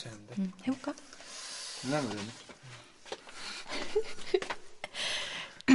괜찮은데. 0.00 0.34
음, 0.38 0.52
해볼까? 0.66 0.94
누나 1.82 2.00
노래는? 2.00 2.24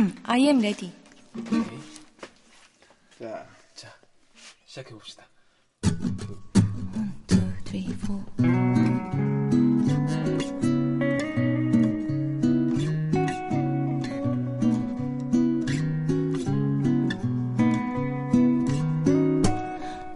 I 0.23 0.41
am 0.47 0.59
ready 0.59 0.91
자, 3.19 3.47
자 3.75 3.95
시작해 4.65 4.89
봅시다. 4.91 5.25
two 7.27 7.53
three 7.65 7.93
four 7.93 8.23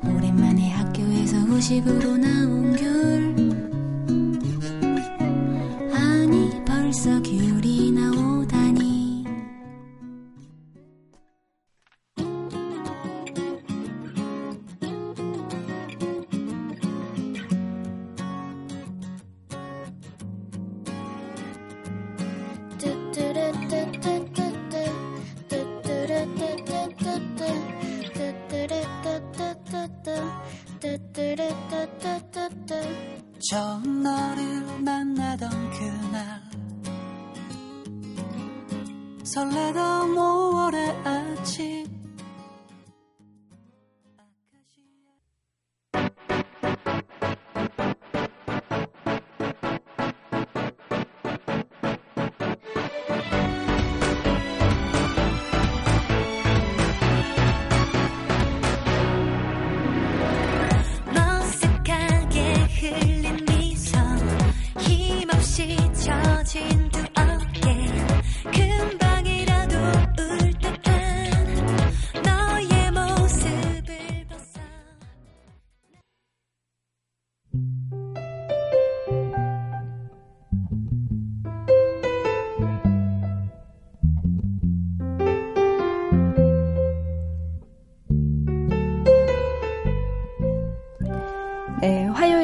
오랜만에 0.04 0.70
학교에서 0.72 1.38
후식으로 1.38 2.18
나온 2.18 2.69
아 7.08 7.29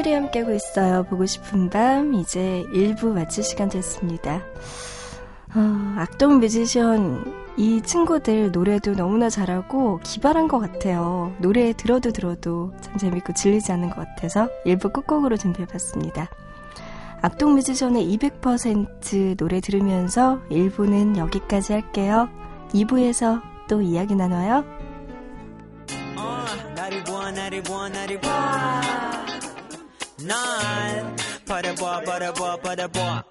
네, 0.06 0.12
화요일에 0.12 0.14
함께하고 0.14 0.54
있어요. 0.54 1.02
보고 1.04 1.26
싶은 1.26 1.68
밤 1.68 2.14
이제 2.14 2.64
1부 2.72 3.12
마칠 3.12 3.42
시간 3.42 3.68
됐습니다. 3.68 4.40
어, 5.54 5.94
악동 5.98 6.38
뮤지션 6.38 7.34
이 7.56 7.82
친구들 7.82 8.52
노래도 8.52 8.92
너무나 8.92 9.28
잘하고 9.28 9.98
기발한 10.04 10.46
것 10.46 10.60
같아요. 10.60 11.34
노래 11.38 11.72
들어도 11.72 12.12
들어도 12.12 12.72
참 12.80 12.96
재밌고 12.96 13.32
질리지 13.34 13.72
않는 13.72 13.90
것 13.90 13.96
같아서 13.96 14.48
1부 14.64 14.92
끝곡으로 14.92 15.36
준비해봤습니다. 15.36 16.28
악동 17.22 17.54
뮤지션의 17.54 18.16
200% 18.16 19.36
노래 19.36 19.60
들으면서 19.60 20.40
1부는 20.50 21.16
여기까지 21.16 21.72
할게요. 21.72 22.28
2부에서 22.72 23.42
또 23.68 23.82
이야기 23.82 24.14
나눠요. 24.14 24.64
나를 26.76 27.02
보아 27.02 27.32
나를 27.32 27.62
보아 27.62 27.88
나를 27.88 28.20
보아 28.20 29.05
날. 30.26 31.16
바라봐 31.46 32.00
바라봐 32.02 32.56
바라봐. 32.56 33.24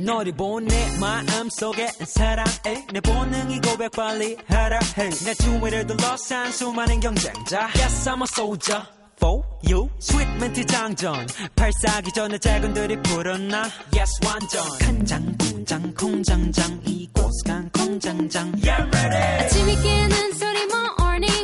너를 0.00 0.32
본내 0.32 0.98
마음속에 0.98 1.88
사랑해. 1.88 2.86
내 2.92 3.00
본능이 3.00 3.60
고백 3.60 3.90
빨리 3.92 4.36
하라 4.48 4.80
해내 4.96 5.34
주위를 5.34 5.86
둘러싼 5.86 6.50
수많은 6.50 7.00
경쟁자. 7.00 7.68
Yes 7.76 8.08
I'm 8.08 8.20
a 8.22 8.26
soldier 8.32 8.82
for 9.16 9.42
you. 9.68 9.88
스윗 10.00 10.26
멘트 10.38 10.64
장전. 10.66 11.26
발사기 11.54 12.10
전에 12.12 12.38
작은들이 12.38 13.00
불었나. 13.02 13.68
Yes 13.94 14.20
완전. 14.26 14.62
간장 14.80 15.36
공장 15.38 15.94
공장장. 15.94 16.80
이곳 16.86 17.30
간 17.46 17.70
공장장. 17.70 18.52
Yeah 18.64 18.82
ready. 18.82 19.44
아침이 19.44 19.76
깨는 19.82 20.32
소리 20.32 20.62
morning 20.62 21.35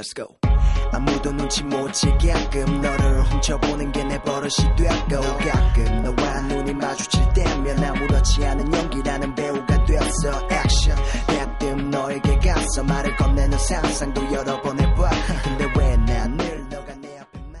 Let's 0.00 0.14
go. 0.14 0.34
아무도 0.92 1.30
눈치 1.30 1.62
못 1.62 1.92
채게끔 1.92 2.80
너를 2.80 3.22
훔쳐보는 3.22 3.92
게 3.92 4.00
내 4.04 4.20
버릇이 4.22 4.74
됐고 4.76 5.20
가끔 5.20 6.02
너와 6.02 6.40
눈이 6.42 6.72
마주칠 6.72 7.32
때면 7.34 7.84
아무렇지 7.84 8.44
않은 8.46 8.72
연기라는 8.72 9.34
배우가 9.34 9.84
됐어 9.84 10.48
액션 10.50 10.96
대뜸 11.26 11.90
너에게 11.90 12.38
가서 12.38 12.82
말을 12.82 13.14
건네는 13.16 13.58
상상도 13.58 14.32
여러 14.32 14.60
번 14.62 14.80
해봐 14.80 15.10
근데 15.44 15.72
왜 15.78 16.05
난 16.05 16.32
늘 16.32 16.68
너가 16.70 16.94
내 16.96 17.18
앞에만 17.18 17.60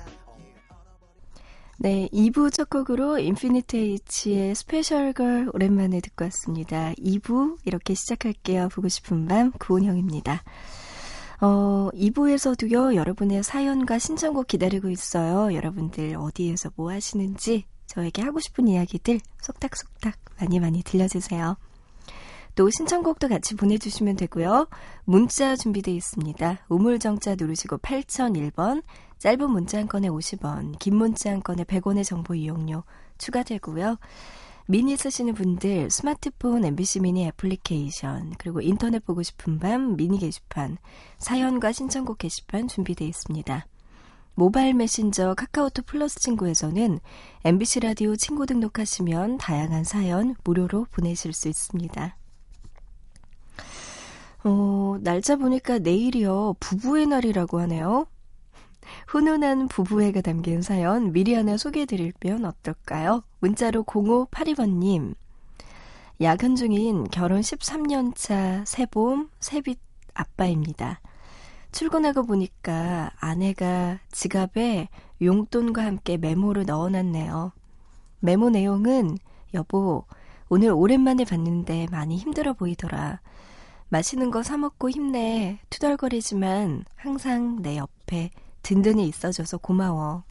네, 1.78 2.08
2부 2.12 2.52
첫 2.52 2.70
곡으로 2.70 3.18
인피니트 3.18 3.76
H의 3.76 4.54
Special 4.54 5.12
Girl 5.12 5.50
오랜만에 5.52 6.00
듣고 6.00 6.24
왔습니다. 6.24 6.92
2부 6.94 7.58
이렇게 7.64 7.94
시작할게요. 7.94 8.68
보고 8.70 8.88
싶은 8.88 9.26
밤 9.26 9.52
구은영입니다. 9.52 10.42
어, 11.42 11.88
2부에서도요, 11.94 12.94
여러분의 12.94 13.42
사연과 13.42 13.98
신청곡 13.98 14.46
기다리고 14.46 14.90
있어요. 14.90 15.54
여러분들 15.54 16.16
어디에서 16.16 16.70
뭐 16.76 16.92
하시는지 16.92 17.64
저에게 17.86 18.22
하고 18.22 18.40
싶은 18.40 18.68
이야기들 18.68 19.20
속닥속닥 19.40 20.16
많이 20.38 20.60
많이 20.60 20.82
들려주세요. 20.82 21.56
또 22.56 22.68
신청곡도 22.68 23.28
같이 23.28 23.56
보내주시면 23.56 24.16
되고요. 24.16 24.68
문자 25.04 25.56
준비되어 25.56 25.94
있습니다. 25.94 26.58
우물정자 26.68 27.36
누르시고 27.36 27.78
8001번, 27.78 28.82
짧은 29.18 29.50
문자 29.50 29.78
한 29.78 29.88
건에 29.88 30.08
50원, 30.08 30.78
긴 30.78 30.96
문자 30.96 31.30
한 31.30 31.42
건에 31.42 31.64
100원의 31.64 32.04
정보 32.04 32.34
이용료 32.34 32.84
추가되고요. 33.16 33.96
미니 34.70 34.96
쓰시는 34.96 35.34
분들 35.34 35.90
스마트폰 35.90 36.64
MBC 36.64 37.00
미니 37.00 37.26
애플리케이션 37.26 38.32
그리고 38.38 38.60
인터넷 38.60 39.04
보고 39.04 39.20
싶은 39.20 39.58
밤 39.58 39.96
미니 39.96 40.16
게시판 40.16 40.78
사연과 41.18 41.72
신청곡 41.72 42.18
게시판 42.18 42.68
준비되어 42.68 43.08
있습니다. 43.08 43.66
모바일 44.36 44.74
메신저 44.74 45.34
카카오톡 45.34 45.86
플러스 45.86 46.20
친구에서는 46.20 47.00
MBC 47.42 47.80
라디오 47.80 48.14
친구 48.14 48.46
등록하시면 48.46 49.38
다양한 49.38 49.82
사연 49.82 50.36
무료로 50.44 50.86
보내실 50.92 51.32
수 51.32 51.48
있습니다. 51.48 52.16
어, 54.44 54.98
날짜 55.00 55.34
보니까 55.34 55.80
내일이요. 55.80 56.54
부부의 56.60 57.06
날이라고 57.06 57.58
하네요. 57.62 58.06
훈훈한 59.06 59.68
부부애가 59.68 60.20
담긴 60.20 60.62
사연 60.62 61.12
미리 61.12 61.34
하나 61.34 61.56
소개해드리면 61.56 62.44
어떨까요? 62.44 63.22
문자로 63.40 63.84
0582번님. 63.84 65.14
야근 66.20 66.56
중인 66.56 67.04
결혼 67.04 67.40
13년차 67.40 68.66
새봄, 68.66 69.30
새빛 69.40 69.78
아빠입니다. 70.14 71.00
출근하고 71.72 72.24
보니까 72.24 73.10
아내가 73.18 73.98
지갑에 74.10 74.88
용돈과 75.22 75.84
함께 75.84 76.16
메모를 76.16 76.66
넣어놨네요. 76.66 77.52
메모 78.20 78.50
내용은 78.50 79.16
여보, 79.54 80.04
오늘 80.48 80.72
오랜만에 80.72 81.24
봤는데 81.24 81.86
많이 81.90 82.16
힘들어 82.16 82.52
보이더라. 82.52 83.20
맛있는 83.88 84.30
거 84.30 84.42
사먹고 84.42 84.90
힘내. 84.90 85.58
투덜거리지만 85.70 86.84
항상 86.96 87.62
내 87.62 87.76
옆에 87.76 88.30
든든히 88.62 89.06
있어줘서 89.08 89.58
고마워. 89.58 90.24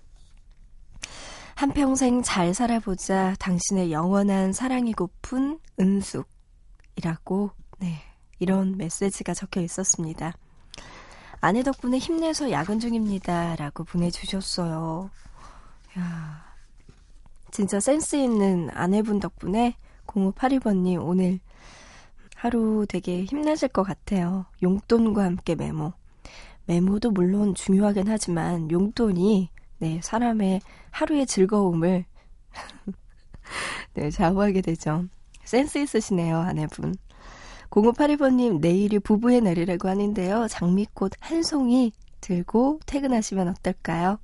한평생 1.55 2.21
잘 2.23 2.53
살아보자 2.53 3.35
당신의 3.37 3.91
영원한 3.91 4.53
사랑이고픈 4.53 5.59
은숙이라고 5.79 7.51
네 7.79 7.99
이런 8.39 8.77
메시지가 8.77 9.33
적혀 9.33 9.59
있었습니다. 9.61 10.33
아내 11.41 11.63
덕분에 11.63 11.97
힘내서 11.97 12.51
야근 12.51 12.79
중입니다. 12.79 13.55
라고 13.57 13.83
보내주셨어요. 13.83 15.09
야 15.97 16.49
진짜 17.51 17.79
센스 17.79 18.15
있는 18.15 18.69
아내분 18.73 19.19
덕분에 19.19 19.75
0582번님 20.07 21.05
오늘 21.05 21.39
하루 22.35 22.85
되게 22.87 23.25
힘내실 23.25 23.67
것 23.67 23.83
같아요. 23.83 24.45
용돈과 24.63 25.23
함께 25.23 25.55
메모. 25.55 25.91
메모도 26.69 27.09
물론 27.09 27.55
중요하긴 27.55 28.07
하지만 28.07 28.69
용돈이 28.69 29.49
네, 29.79 29.99
사람의 30.03 30.61
하루의 30.91 31.25
즐거움을 31.25 32.05
네, 33.95 34.11
좌우하게 34.11 34.61
되죠. 34.61 35.05
센스 35.43 35.79
있으시네요, 35.79 36.37
아내분. 36.37 36.93
0582번님, 37.71 38.59
내일이 38.59 38.99
부부의 38.99 39.41
날이라고 39.41 39.89
하는데요. 39.89 40.47
장미꽃 40.47 41.13
한 41.19 41.41
송이 41.41 41.91
들고 42.21 42.81
퇴근하시면 42.85 43.47
어떨까요? 43.47 44.19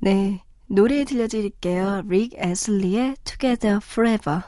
네, 0.00 0.42
노래 0.66 1.04
들려드릴게요. 1.04 2.02
릭 2.08 2.34
애슬리의 2.36 3.18
Together 3.22 3.78
Forever. 3.80 4.42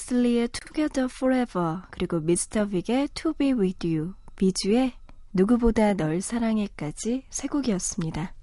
릭 0.00 0.10
애슬리의 0.10 0.48
Together 0.48 1.08
Forever 1.12 1.82
그리고 1.90 2.20
미스터 2.20 2.66
빅의 2.66 3.08
To 3.14 3.34
Be 3.34 3.52
With 3.52 3.86
You 3.86 4.14
비주의 4.36 4.94
누구보다 5.34 5.92
널 5.92 6.22
사랑해까지 6.22 7.24
세 7.28 7.48
곡이었습니다. 7.48 8.39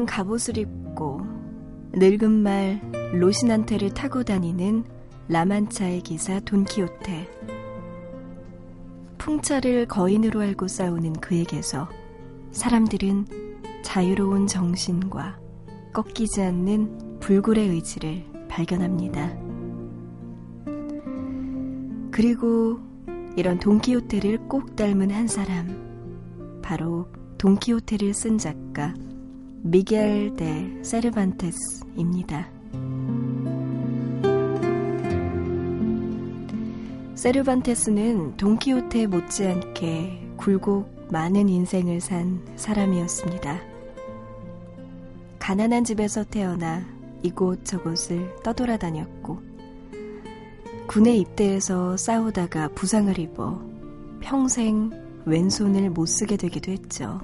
낡은 0.00 0.06
갑옷을 0.06 0.56
입고 0.58 1.20
늙은 1.92 2.30
말 2.30 2.80
로시난테를 3.12 3.92
타고 3.92 4.22
다니는 4.22 4.84
라만차의 5.28 6.02
기사 6.02 6.40
돈키호테. 6.40 7.28
풍차를 9.18 9.86
거인으로 9.86 10.40
알고 10.40 10.68
싸우는 10.68 11.14
그에게서 11.14 11.88
사람들은 12.52 13.26
자유로운 13.82 14.46
정신과 14.46 15.38
꺾이지 15.92 16.42
않는 16.42 17.18
불굴의 17.20 17.68
의지를 17.68 18.24
발견합니다. 18.48 19.36
그리고 22.10 22.78
이런 23.36 23.58
돈키호테를 23.58 24.48
꼭 24.48 24.76
닮은 24.76 25.10
한 25.10 25.28
사람, 25.28 26.60
바로 26.62 27.08
돈키호테를 27.38 28.14
쓴 28.14 28.38
작가 28.38 28.94
미겔 29.62 30.36
데 30.36 30.78
세르반테스입니다. 30.82 32.48
세르반테스는 37.14 38.38
돈키호테 38.38 39.06
못지않게 39.06 40.28
굴곡 40.38 41.08
많은 41.10 41.50
인생을 41.50 42.00
산 42.00 42.40
사람이었습니다. 42.56 43.60
가난한 45.38 45.84
집에서 45.84 46.24
태어나 46.24 46.82
이곳저곳을 47.22 48.42
떠돌아다녔고 48.42 49.42
군에 50.86 51.16
입대해서 51.18 51.98
싸우다가 51.98 52.68
부상을 52.68 53.18
입어 53.18 53.60
평생 54.20 54.90
왼손을 55.26 55.90
못 55.90 56.06
쓰게 56.06 56.38
되기도 56.38 56.72
했죠. 56.72 57.20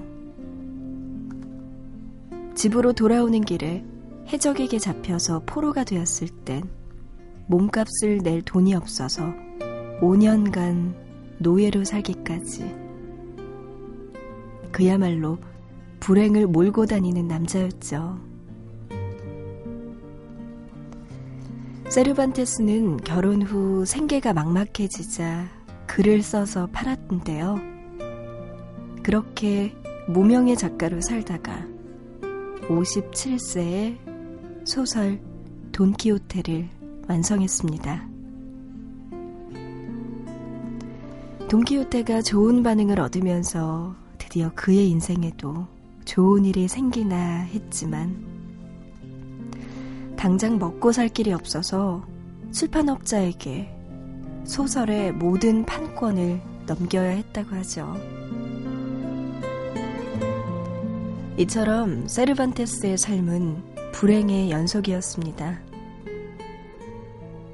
집으로 2.57 2.91
돌아오는 2.91 3.39
길에 3.41 3.85
해적에게 4.29 4.79
잡혀서 4.79 5.43
포로가 5.45 5.83
되었을 5.83 6.27
땐 6.43 6.63
몸값을 7.45 8.17
낼 8.23 8.41
돈이 8.41 8.73
없어서 8.73 9.31
5년간 10.01 10.95
노예로 11.37 11.83
살기까지 11.83 12.75
그야말로 14.71 15.37
불행을 15.99 16.47
몰고 16.47 16.87
다니는 16.87 17.27
남자였죠. 17.27 18.19
세르반테스는 21.89 22.97
결혼 22.97 23.43
후 23.43 23.85
생계가 23.85 24.33
막막해지자 24.33 25.47
글을 25.85 26.23
써서 26.23 26.67
팔았는데요. 26.71 27.59
그렇게 29.03 29.75
무명의 30.07 30.57
작가로 30.57 31.01
살다가 31.01 31.76
57세에 32.67 33.97
소설 34.65 35.19
돈키호테를 35.71 36.67
완성했습니다. 37.07 38.07
돈키호테가 41.49 42.21
좋은 42.21 42.63
반응을 42.63 42.99
얻으면서 42.99 43.95
드디어 44.17 44.51
그의 44.53 44.89
인생에도 44.89 45.65
좋은 46.03 46.43
일이 46.43 46.67
생기나 46.67 47.43
했지만 47.43 48.25
당장 50.17 50.59
먹고 50.59 50.91
살 50.91 51.07
길이 51.07 51.31
없어서 51.31 52.05
출판업자에게 52.51 53.73
소설의 54.43 55.13
모든 55.13 55.65
판권을 55.65 56.41
넘겨야 56.65 57.11
했다고 57.11 57.55
하죠. 57.55 57.95
이처럼 61.39 62.07
세르반테스의 62.07 62.97
삶은 62.97 63.91
불행의 63.91 64.49
연속이었습니다. 64.49 65.59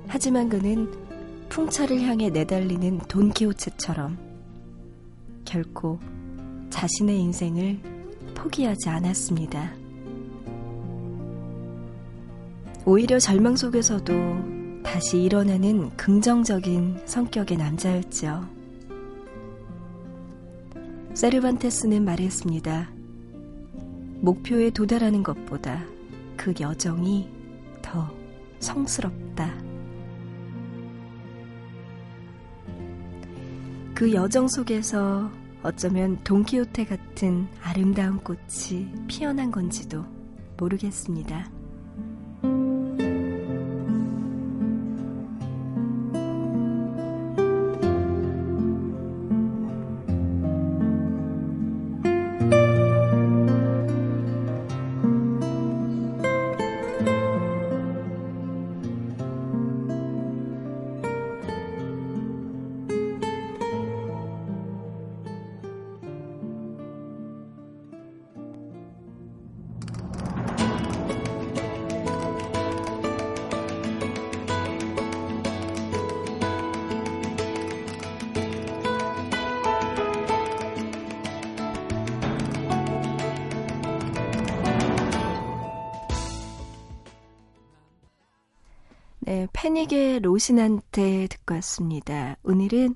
하지만 0.08 0.48
그는 0.48 0.90
풍차를 1.50 2.00
향해 2.02 2.30
내달리는 2.30 3.00
돈키호테처럼 3.10 4.18
결코 5.44 6.00
자신의 6.70 7.20
인생을 7.20 7.78
포기하지 8.34 8.88
않았습니다. 8.88 9.74
오히려 12.86 13.20
절망 13.20 13.58
속에서도 13.58 14.14
다시 14.84 15.22
일어나는 15.22 15.90
긍정적인 15.98 17.02
성격의 17.06 17.58
남자였죠. 17.58 18.48
세르반테스는 21.14 22.06
말했습니다. 22.06 23.03
목표에 24.24 24.70
도달하는 24.70 25.22
것보다 25.22 25.84
그 26.38 26.54
여정이 26.58 27.30
더 27.82 28.10
성스럽다. 28.60 29.54
그 33.94 34.14
여정 34.14 34.48
속에서 34.48 35.30
어쩌면 35.62 36.18
돈키호테 36.24 36.86
같은 36.86 37.50
아름다운 37.62 38.18
꽃이 38.20 38.88
피어난 39.08 39.52
건지도 39.52 40.06
모르겠습니다. 40.58 41.53
로신한테 90.44 91.28
듣고 91.28 91.56
왔습니다. 91.56 92.36
오늘은 92.44 92.96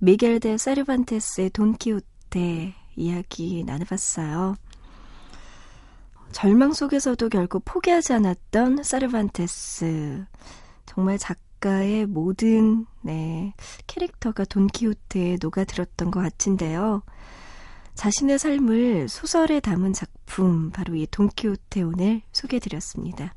미겔 0.00 0.40
데 0.40 0.56
세르반테스의 0.56 1.50
돈키호테 1.50 2.74
이야기 2.96 3.62
나눠봤어요. 3.64 4.56
절망 6.32 6.72
속에서도 6.72 7.28
결국 7.28 7.64
포기하지 7.66 8.14
않았던 8.14 8.84
세르반테스. 8.84 10.24
정말 10.86 11.18
작가의 11.18 12.06
모든 12.06 12.86
네, 13.02 13.52
캐릭터가 13.86 14.44
돈키호테에 14.44 15.38
녹아들었던 15.42 16.10
것 16.10 16.20
같은데요. 16.20 17.02
자신의 17.94 18.38
삶을 18.38 19.08
소설에 19.08 19.60
담은 19.60 19.92
작품, 19.92 20.70
바로 20.70 20.94
이 20.94 21.06
돈키호테 21.10 21.82
오늘 21.82 22.22
소개해드렸습니다. 22.32 23.34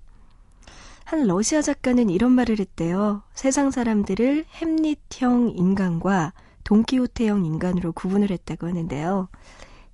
한 1.11 1.27
러시아 1.27 1.61
작가는 1.61 2.09
이런 2.09 2.31
말을 2.31 2.59
했대요. 2.59 3.21
세상 3.33 3.69
사람들을 3.69 4.45
햄릿형 4.49 5.55
인간과 5.57 6.31
돈키호테형 6.63 7.43
인간으로 7.43 7.91
구분을 7.91 8.31
했다고 8.31 8.65
하는데요. 8.67 9.27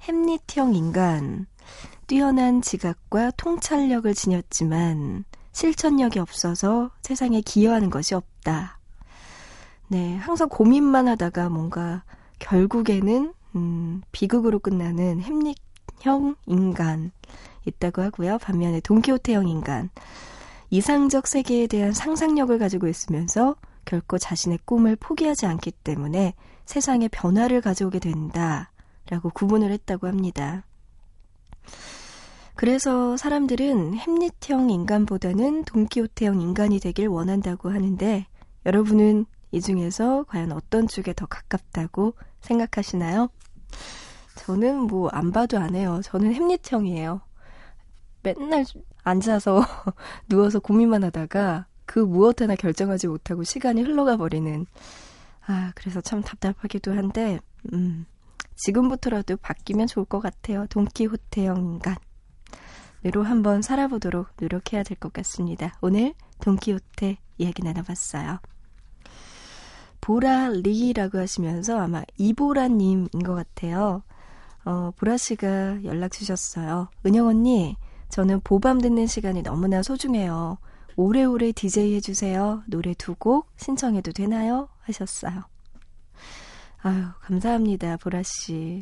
햄릿형 0.03 0.75
인간, 0.75 1.47
뛰어난 2.05 2.61
지각과 2.61 3.31
통찰력을 3.31 4.13
지녔지만 4.13 5.25
실천력이 5.53 6.19
없어서 6.19 6.91
세상에 7.01 7.41
기여하는 7.41 7.89
것이 7.89 8.13
없다. 8.13 8.77
네, 9.87 10.17
항상 10.17 10.47
고민만 10.49 11.07
하다가 11.07 11.49
뭔가 11.49 12.03
결국에는 12.37 13.33
음, 13.55 14.03
비극으로 14.11 14.59
끝나는 14.59 15.21
햄릿형 15.21 16.35
인간 16.45 17.11
있다고 17.65 18.03
하고요. 18.03 18.37
반면에 18.37 18.81
돈키호테형 18.81 19.47
인간, 19.47 19.89
이상적 20.69 21.27
세계에 21.27 21.67
대한 21.67 21.93
상상력을 21.93 22.57
가지고 22.59 22.87
있으면서 22.87 23.55
결코 23.85 24.17
자신의 24.17 24.59
꿈을 24.65 24.95
포기하지 24.97 25.45
않기 25.45 25.71
때문에 25.71 26.33
세상에 26.65 27.07
변화를 27.07 27.61
가져오게 27.61 27.99
된다라고 27.99 29.29
구분을 29.33 29.71
했다고 29.71 30.07
합니다. 30.07 30.65
그래서 32.55 33.15
사람들은 33.15 33.93
햄릿형 33.93 34.69
인간보다는 34.71 35.63
돈키호테형 35.63 36.41
인간이 36.41 36.79
되길 36.79 37.07
원한다고 37.07 37.69
하는데 37.69 38.25
여러분은 38.65 39.25
이 39.51 39.61
중에서 39.61 40.25
과연 40.27 40.51
어떤 40.51 40.87
쪽에 40.87 41.13
더 41.13 41.25
가깝다고 41.25 42.15
생각하시나요? 42.41 43.29
저는 44.35 44.79
뭐 44.81 45.09
안 45.13 45.31
봐도 45.31 45.57
안 45.57 45.75
해요. 45.75 46.01
저는 46.03 46.33
햄릿형이에요. 46.33 47.21
맨날 48.23 48.65
앉아서 49.07 49.61
누워서 50.29 50.59
고민만 50.59 51.03
하다가 51.03 51.65
그 51.85 51.99
무엇 51.99 52.41
하나 52.41 52.55
결정하지 52.55 53.07
못하고 53.07 53.43
시간이 53.43 53.81
흘러가 53.81 54.17
버리는. 54.17 54.65
아 55.45 55.71
그래서 55.75 56.01
참 56.01 56.21
답답하기도 56.21 56.95
한데 56.95 57.39
음 57.73 58.05
지금부터라도 58.55 59.37
바뀌면 59.37 59.87
좋을 59.87 60.05
것 60.05 60.19
같아요. 60.19 60.65
돈키호테형 60.67 61.57
인간. 61.57 61.95
으로 63.05 63.23
한번 63.23 63.61
살아보도록 63.61 64.27
노력해야 64.39 64.83
될 64.83 64.97
것 64.99 65.13
같습니다. 65.13 65.77
오늘 65.81 66.13
돈키호테 66.41 67.17
이야기 67.37 67.63
나눠봤어요. 67.63 68.39
보라 70.01 70.49
리라고 70.49 71.19
하시면서 71.19 71.79
아마 71.79 72.03
이보라님인 72.17 73.07
것 73.25 73.35
같아요. 73.35 74.03
어, 74.65 74.91
보라 74.97 75.17
씨가 75.17 75.83
연락 75.85 76.11
주셨어요. 76.11 76.89
은영 77.05 77.27
언니, 77.27 77.77
저는 78.09 78.41
보밤 78.43 78.79
듣는 78.79 79.07
시간이 79.07 79.43
너무나 79.43 79.83
소중해요. 79.83 80.57
오래오래 80.95 81.51
DJ 81.51 81.95
해주세요. 81.95 82.63
노래 82.67 82.93
두 82.93 83.15
곡 83.15 83.51
신청해도 83.57 84.11
되나요? 84.13 84.69
하셨어요. 84.81 85.43
아유, 86.81 87.05
감사합니다, 87.21 87.97
보라 87.97 88.23
씨. 88.23 88.81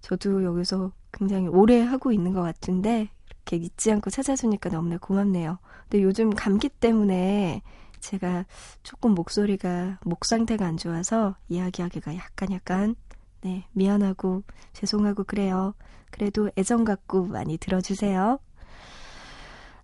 저도 0.00 0.44
여기서 0.44 0.92
굉장히 1.12 1.46
오래 1.48 1.80
하고 1.80 2.12
있는 2.12 2.32
것 2.32 2.42
같은데, 2.42 3.08
이렇게 3.26 3.56
잊지 3.56 3.92
않고 3.92 4.10
찾아주니까 4.10 4.70
너무나 4.70 4.98
고맙네요. 4.98 5.58
근데 5.88 6.02
요즘 6.02 6.30
감기 6.30 6.68
때문에 6.68 7.62
제가 8.00 8.44
조금 8.82 9.14
목소리가, 9.14 10.00
목 10.04 10.24
상태가 10.24 10.66
안 10.66 10.76
좋아서 10.76 11.36
이야기하기가 11.48 12.16
약간 12.16 12.50
약간 12.52 12.96
네, 13.42 13.64
미안하고 13.72 14.42
죄송하고 14.72 15.24
그래요. 15.24 15.74
그래도 16.10 16.50
애정 16.56 16.84
갖고 16.84 17.24
많이 17.26 17.56
들어주세요. 17.58 18.38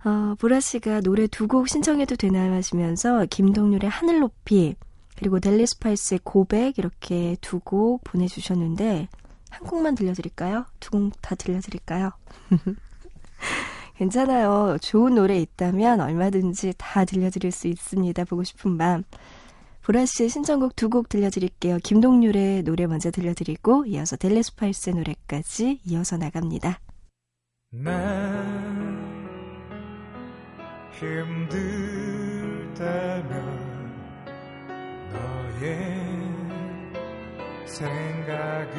어, 0.05 0.35
보라 0.39 0.61
씨가 0.61 1.01
노래 1.01 1.27
두 1.27 1.49
곡 1.49 1.69
신청해도 1.69 2.17
되나요 2.17 2.53
하시면서 2.55 3.27
김동률의 3.27 3.91
하늘 3.91 4.21
높이 4.21 4.77
그리고 5.17 5.41
델리 5.41 5.67
스파이스의 5.67 6.21
고백 6.23 6.79
이렇게 6.79 7.37
두 7.41 7.59
곡 7.61 8.05
보내주셨는데 8.05 9.09
한 9.51 9.67
곡만 9.67 9.95
들려드릴까요? 9.97 10.67
두 10.81 10.91
곡 10.91 11.13
다 11.21 11.35
들려드릴까요? 11.35 12.13
괜찮아요. 13.97 14.77
좋은 14.81 15.17
노래 15.17 15.39
있다면 15.41 16.01
얼마든지 16.01 16.75
다 16.79 17.05
들려드릴 17.05 17.51
수 17.51 17.67
있습니다. 17.67 18.25
보고 18.27 18.45
싶은 18.45 18.79
밤. 18.79 19.03
보라 19.89 20.05
씨의 20.05 20.29
신청곡 20.29 20.77
두 20.77 20.91
곡 20.91 21.09
들려드릴게요. 21.09 21.79
김동률의 21.83 22.63
노래 22.65 22.87
먼저 22.87 23.11
들려드리고 23.11 23.87
이어서 23.87 24.17
델레스파이스의 24.17 24.97
노래까지 24.97 25.81
이어서 25.87 26.19
나갑니다. 26.19 26.79
난 27.71 27.89
힘들다면 30.93 31.79
너의 35.11 35.79
생각을 37.65 38.77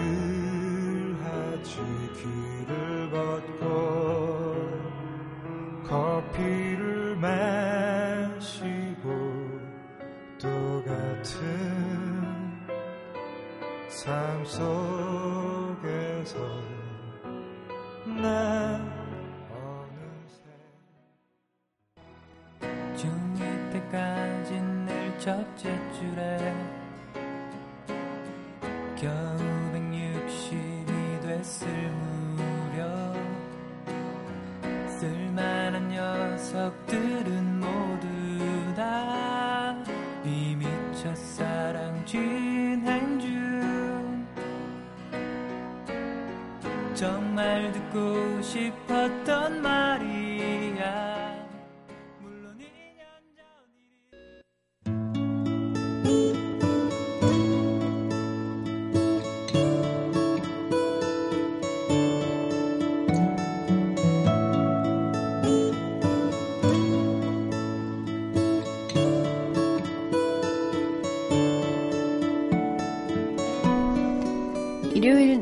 하지 1.23 1.77
길을 2.21 3.09
걷고 3.09 4.69
커피를 5.87 6.98
같은 10.89 11.39
삶 13.87 14.43
속에서 14.43 16.39
난 18.05 18.89
중2 22.95 23.71
때까지 23.71 24.59
늘 24.59 25.19
첫째 25.19 25.78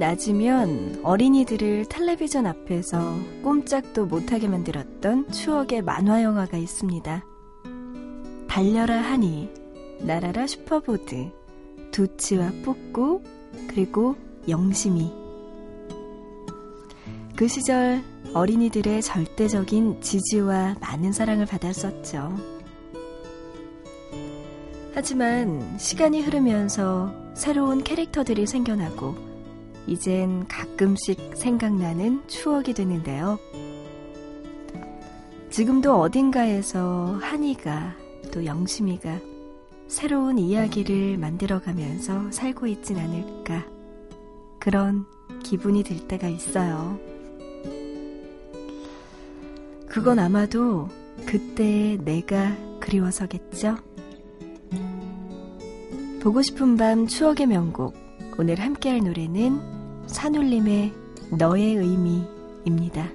낮이면 0.08 1.02
어린이들을 1.04 1.88
텔레비전 1.90 2.46
앞에서 2.46 2.98
꼼짝도 3.44 4.06
못하게 4.06 4.48
만들었던 4.48 5.30
추억의 5.34 5.82
만화 5.82 6.24
영화가 6.24 6.56
있습니다. 6.56 7.26
달려라 8.48 9.02
하니, 9.02 9.50
날아라 10.00 10.48
슈퍼보드, 10.48 11.30
두치와 11.92 12.54
뿌꾸, 12.64 13.22
그리고 13.68 14.16
영심이. 14.48 15.12
그 17.36 17.50
시절 17.50 18.02
어린이들의 18.34 19.02
절대적인 19.02 20.00
지지와 20.00 20.78
많은 20.80 21.12
사랑을 21.12 21.46
받았었죠. 21.46 22.34
하지만 24.94 25.78
시간이 25.78 26.22
흐르면서 26.22 27.14
새로운 27.34 27.84
캐릭터들이 27.84 28.48
생겨나고 28.48 29.37
이젠 29.88 30.46
가끔씩 30.48 31.36
생각나는 31.36 32.28
추억이 32.28 32.74
되는데요. 32.74 33.40
지금도 35.50 36.00
어딘가에서 36.00 37.18
한이가 37.22 37.96
또 38.32 38.46
영심이가 38.46 39.20
새로운 39.88 40.38
이야기를 40.38 41.18
만들어가면서 41.18 42.32
살고 42.32 42.68
있진 42.68 42.98
않을까. 42.98 43.66
그런 44.60 45.06
기분이 45.44 45.84
들 45.84 46.08
때가 46.08 46.28
있어요. 46.28 47.00
그건 49.88 50.20
아마도 50.20 50.90
그때의 51.26 52.00
내가 52.04 52.56
그리워서겠죠? 52.82 53.78
보고 56.22 56.42
싶은 56.42 56.76
밤 56.76 57.08
추억의 57.08 57.48
명곡. 57.48 57.96
오늘 58.38 58.60
함께할 58.60 59.00
노래는 59.00 59.77
산울림의 60.08 60.94
너의 61.38 61.76
의미입니다. 61.76 63.10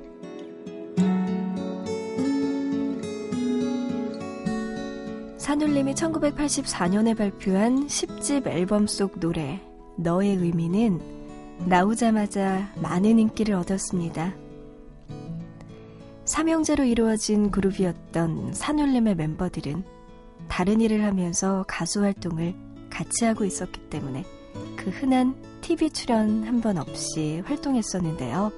산울림이 5.38 5.94
1984년에 5.94 7.16
발표한 7.16 7.86
10집 7.86 8.46
앨범 8.46 8.86
속 8.86 9.18
노래 9.18 9.60
너의 9.96 10.36
의미는 10.36 11.00
나오자마자 11.66 12.72
많은 12.76 13.18
인기를 13.18 13.54
얻었습니다. 13.54 14.34
삼형제로 16.24 16.84
이루어진 16.84 17.50
그룹이었던 17.50 18.54
산울림의 18.54 19.16
멤버들은 19.16 19.84
다른 20.48 20.80
일을 20.80 21.04
하면서 21.04 21.64
가수 21.66 22.02
활동을 22.02 22.54
같이 22.90 23.24
하고 23.24 23.44
있었기 23.44 23.88
때문에 23.90 24.24
그 24.76 24.90
흔한 24.90 25.34
TV 25.62 25.90
출연 25.90 26.42
한 26.44 26.60
번 26.60 26.76
없이 26.76 27.40
활동했었는데요. 27.46 28.52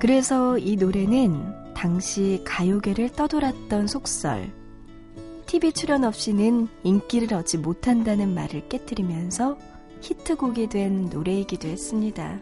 그래서 0.00 0.56
이 0.56 0.76
노래는 0.76 1.74
당시 1.74 2.40
가요계를 2.44 3.10
떠돌았던 3.10 3.86
속설, 3.86 4.50
TV 5.46 5.72
출연 5.72 6.04
없이는 6.04 6.68
인기를 6.84 7.34
얻지 7.36 7.58
못한다는 7.58 8.32
말을 8.34 8.68
깨뜨리면서 8.68 9.58
히트곡이 10.00 10.68
된 10.68 11.10
노래이기도 11.10 11.68
했습니다. 11.68 12.40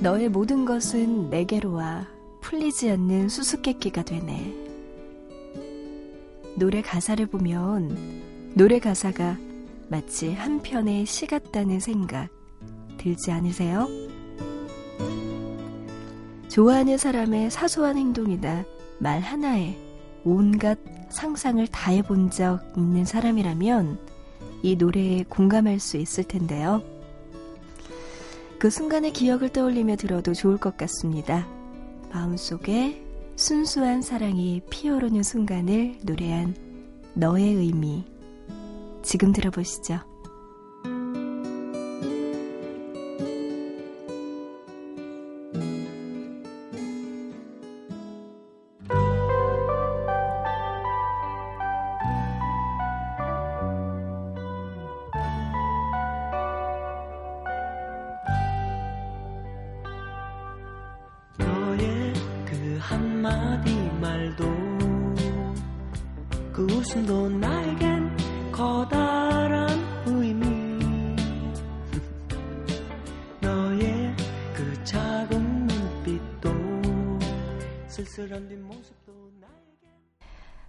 너의 0.00 0.28
모든 0.28 0.64
것은 0.64 1.30
내게로 1.30 1.72
와 1.74 2.08
풀리지 2.40 2.90
않는 2.90 3.28
수수께끼가 3.28 4.02
되네. 4.02 4.52
노래 6.56 6.82
가사를 6.82 7.24
보면 7.26 8.31
노래 8.54 8.78
가사가 8.78 9.38
마치 9.88 10.34
한 10.34 10.60
편의 10.60 11.06
시 11.06 11.26
같다는 11.26 11.80
생각 11.80 12.28
들지 12.98 13.30
않으세요? 13.30 13.88
좋아하는 16.48 16.98
사람의 16.98 17.50
사소한 17.50 17.96
행동이나 17.96 18.66
말 18.98 19.20
하나에 19.20 19.74
온갖 20.22 20.78
상상을 21.08 21.66
다 21.68 21.92
해본 21.92 22.30
적 22.30 22.60
있는 22.76 23.06
사람이라면 23.06 23.98
이 24.62 24.76
노래에 24.76 25.24
공감할 25.30 25.80
수 25.80 25.96
있을 25.96 26.24
텐데요. 26.24 26.82
그 28.58 28.68
순간의 28.68 29.14
기억을 29.14 29.48
떠올리며 29.48 29.96
들어도 29.96 30.34
좋을 30.34 30.58
것 30.58 30.76
같습니다. 30.76 31.48
마음속에 32.12 33.02
순수한 33.34 34.02
사랑이 34.02 34.60
피어오르는 34.68 35.22
순간을 35.22 36.00
노래한 36.02 36.54
너의 37.14 37.54
의미. 37.54 38.04
지금 39.02 39.32
들어보시죠. 39.32 40.11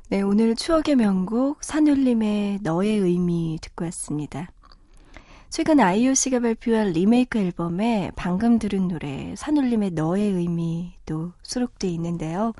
네, 0.10 0.22
오늘 0.22 0.56
추억의 0.56 0.96
명곡 0.96 1.64
산울림의 1.64 2.60
너의 2.62 2.98
의미 2.98 3.58
듣고 3.62 3.86
왔습니다. 3.86 4.52
최근 5.50 5.80
아이유 5.80 6.16
씨가 6.16 6.40
발표한 6.40 6.94
리메이크 6.94 7.38
앨범에 7.38 8.12
방금 8.16 8.58
들은 8.60 8.88
노래 8.88 9.36
산울림의 9.36 9.92
너의 9.92 10.32
의미도 10.32 11.34
수록돼 11.44 11.88
있는데요. 11.90 12.54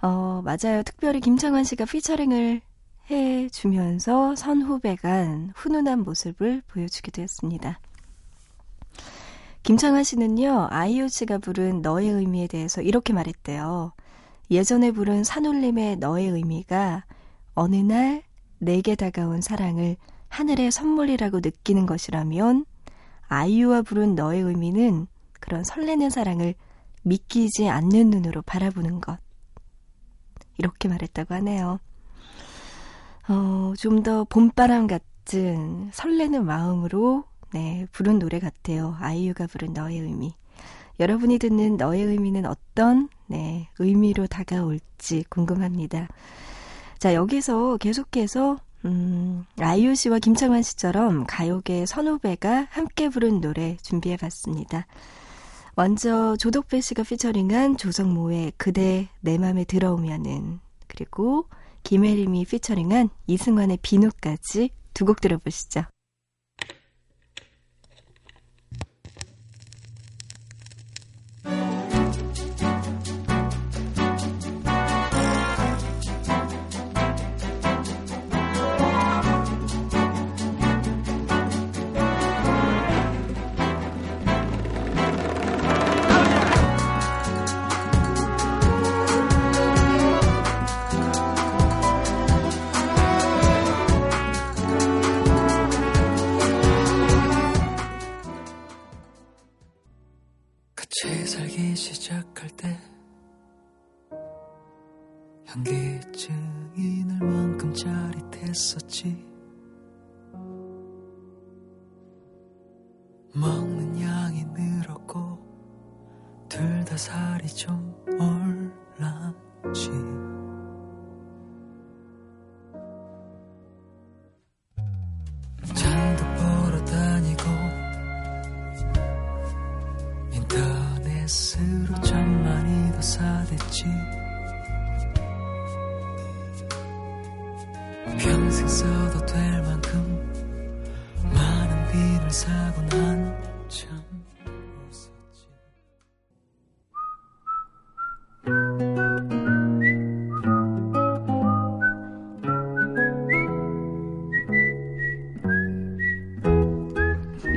어, 0.00 0.42
맞아요. 0.44 0.82
특별히 0.84 1.20
김창완 1.20 1.64
씨가 1.64 1.84
피처링을 1.84 2.60
해주면서 3.10 4.36
선후배 4.36 4.96
간 4.96 5.52
훈훈한 5.54 6.04
모습을 6.04 6.62
보여주기도 6.68 7.22
했습니다. 7.22 7.80
김창완 9.68 10.02
씨는요, 10.02 10.68
아이유 10.70 11.08
씨가 11.10 11.36
부른 11.36 11.82
너의 11.82 12.08
의미에 12.08 12.46
대해서 12.46 12.80
이렇게 12.80 13.12
말했대요. 13.12 13.92
예전에 14.50 14.92
부른 14.92 15.24
산울림의 15.24 15.96
너의 15.96 16.28
의미가 16.28 17.04
어느 17.52 17.76
날 17.76 18.22
내게 18.56 18.94
다가온 18.94 19.42
사랑을 19.42 19.98
하늘의 20.30 20.70
선물이라고 20.70 21.40
느끼는 21.40 21.84
것이라면 21.84 22.64
아이유와 23.26 23.82
부른 23.82 24.14
너의 24.14 24.40
의미는 24.40 25.06
그런 25.38 25.64
설레는 25.64 26.08
사랑을 26.08 26.54
믿기지 27.02 27.68
않는 27.68 28.08
눈으로 28.08 28.40
바라보는 28.40 29.02
것. 29.02 29.18
이렇게 30.56 30.88
말했다고 30.88 31.34
하네요. 31.34 31.78
어, 33.28 33.74
좀 33.76 34.02
더 34.02 34.24
봄바람 34.24 34.86
같은 34.86 35.90
설레는 35.92 36.46
마음으로 36.46 37.24
네, 37.52 37.86
부른 37.92 38.18
노래 38.18 38.38
같아요. 38.40 38.96
아이유가 39.00 39.46
부른 39.46 39.72
너의 39.72 39.98
의미. 39.98 40.34
여러분이 41.00 41.38
듣는 41.38 41.76
너의 41.76 42.02
의미는 42.02 42.44
어떤 42.46 43.08
네, 43.26 43.68
의미로 43.78 44.26
다가올지 44.26 45.24
궁금합니다. 45.28 46.08
자, 46.98 47.14
여기서 47.14 47.76
계속해서 47.78 48.58
음, 48.84 49.44
아이유 49.58 49.94
씨와 49.94 50.18
김창완 50.18 50.62
씨처럼 50.62 51.24
가요계 51.26 51.86
선후배가 51.86 52.68
함께 52.70 53.08
부른 53.08 53.40
노래 53.40 53.76
준비해 53.82 54.16
봤습니다. 54.16 54.86
먼저 55.74 56.36
조덕배 56.36 56.80
씨가 56.80 57.04
피처링한 57.04 57.76
조성모의 57.76 58.52
그대 58.56 59.08
내 59.20 59.38
맘에 59.38 59.64
들어오면은 59.64 60.58
그리고 60.88 61.46
김혜림이 61.84 62.44
피처링한 62.44 63.10
이승환의 63.26 63.78
비누까지 63.82 64.70
두 64.94 65.04
곡 65.04 65.20
들어보시죠. 65.20 65.84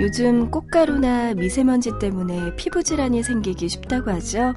요즘 0.02 0.50
꽃가루나 0.50 1.36
미세먼지 1.36 1.92
때문에 2.00 2.56
피부 2.56 2.82
질환이 2.82 3.22
생기기 3.22 3.70
쉽다고 3.70 4.10
하죠. 4.10 4.56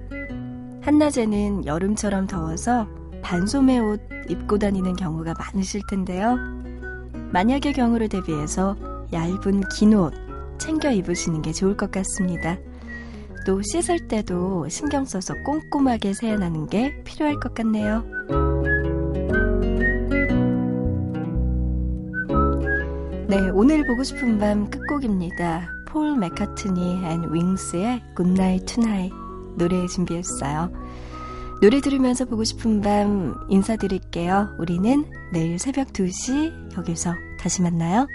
한낮에는 0.81 1.67
여름처럼 1.67 2.27
더워서 2.27 2.89
반소매 3.23 3.79
옷 3.79 4.01
입고 4.31 4.59
다니는 4.59 4.97
경우가 4.97 5.35
많으실 5.39 5.83
텐데요. 5.91 6.39
만약의 7.31 7.75
경우를 7.75 8.09
대비해서 8.09 8.75
얇은 9.13 9.69
긴 9.69 9.93
옷 9.93 10.15
챙겨 10.57 10.91
입으시는 10.91 11.43
게 11.43 11.53
좋을 11.53 11.77
것 11.77 11.91
같습니다. 11.91 12.57
또 13.47 13.61
씻을 13.61 14.09
때도 14.09 14.71
신경 14.71 15.05
써서 15.05 15.35
꼼꼼하게 15.45 16.15
세안하는 16.15 16.69
게 16.69 17.03
필요할 17.05 17.39
것 17.39 17.53
같네요. 17.53 18.14
네, 23.35 23.51
오늘 23.51 23.85
보고 23.85 24.05
싶은 24.05 24.39
밤 24.39 24.71
끝곡입니다. 24.71 25.69
Paul 25.89 26.17
McCartney 26.17 27.05
and 27.05 27.35
Wings의 27.35 28.15
Goodnight 28.15 28.65
Tonight 28.65 29.13
노래 29.57 29.89
준비했어요. 29.89 30.71
노래 31.61 31.81
들으면서 31.81 32.27
보고 32.27 32.45
싶은 32.45 32.81
밤 32.81 33.35
인사드릴게요. 33.49 34.55
우리는 34.61 35.05
내일 35.33 35.59
새벽 35.59 35.89
2시 35.89 36.79
여기서 36.79 37.13
다시 37.41 37.61
만나요. 37.63 38.07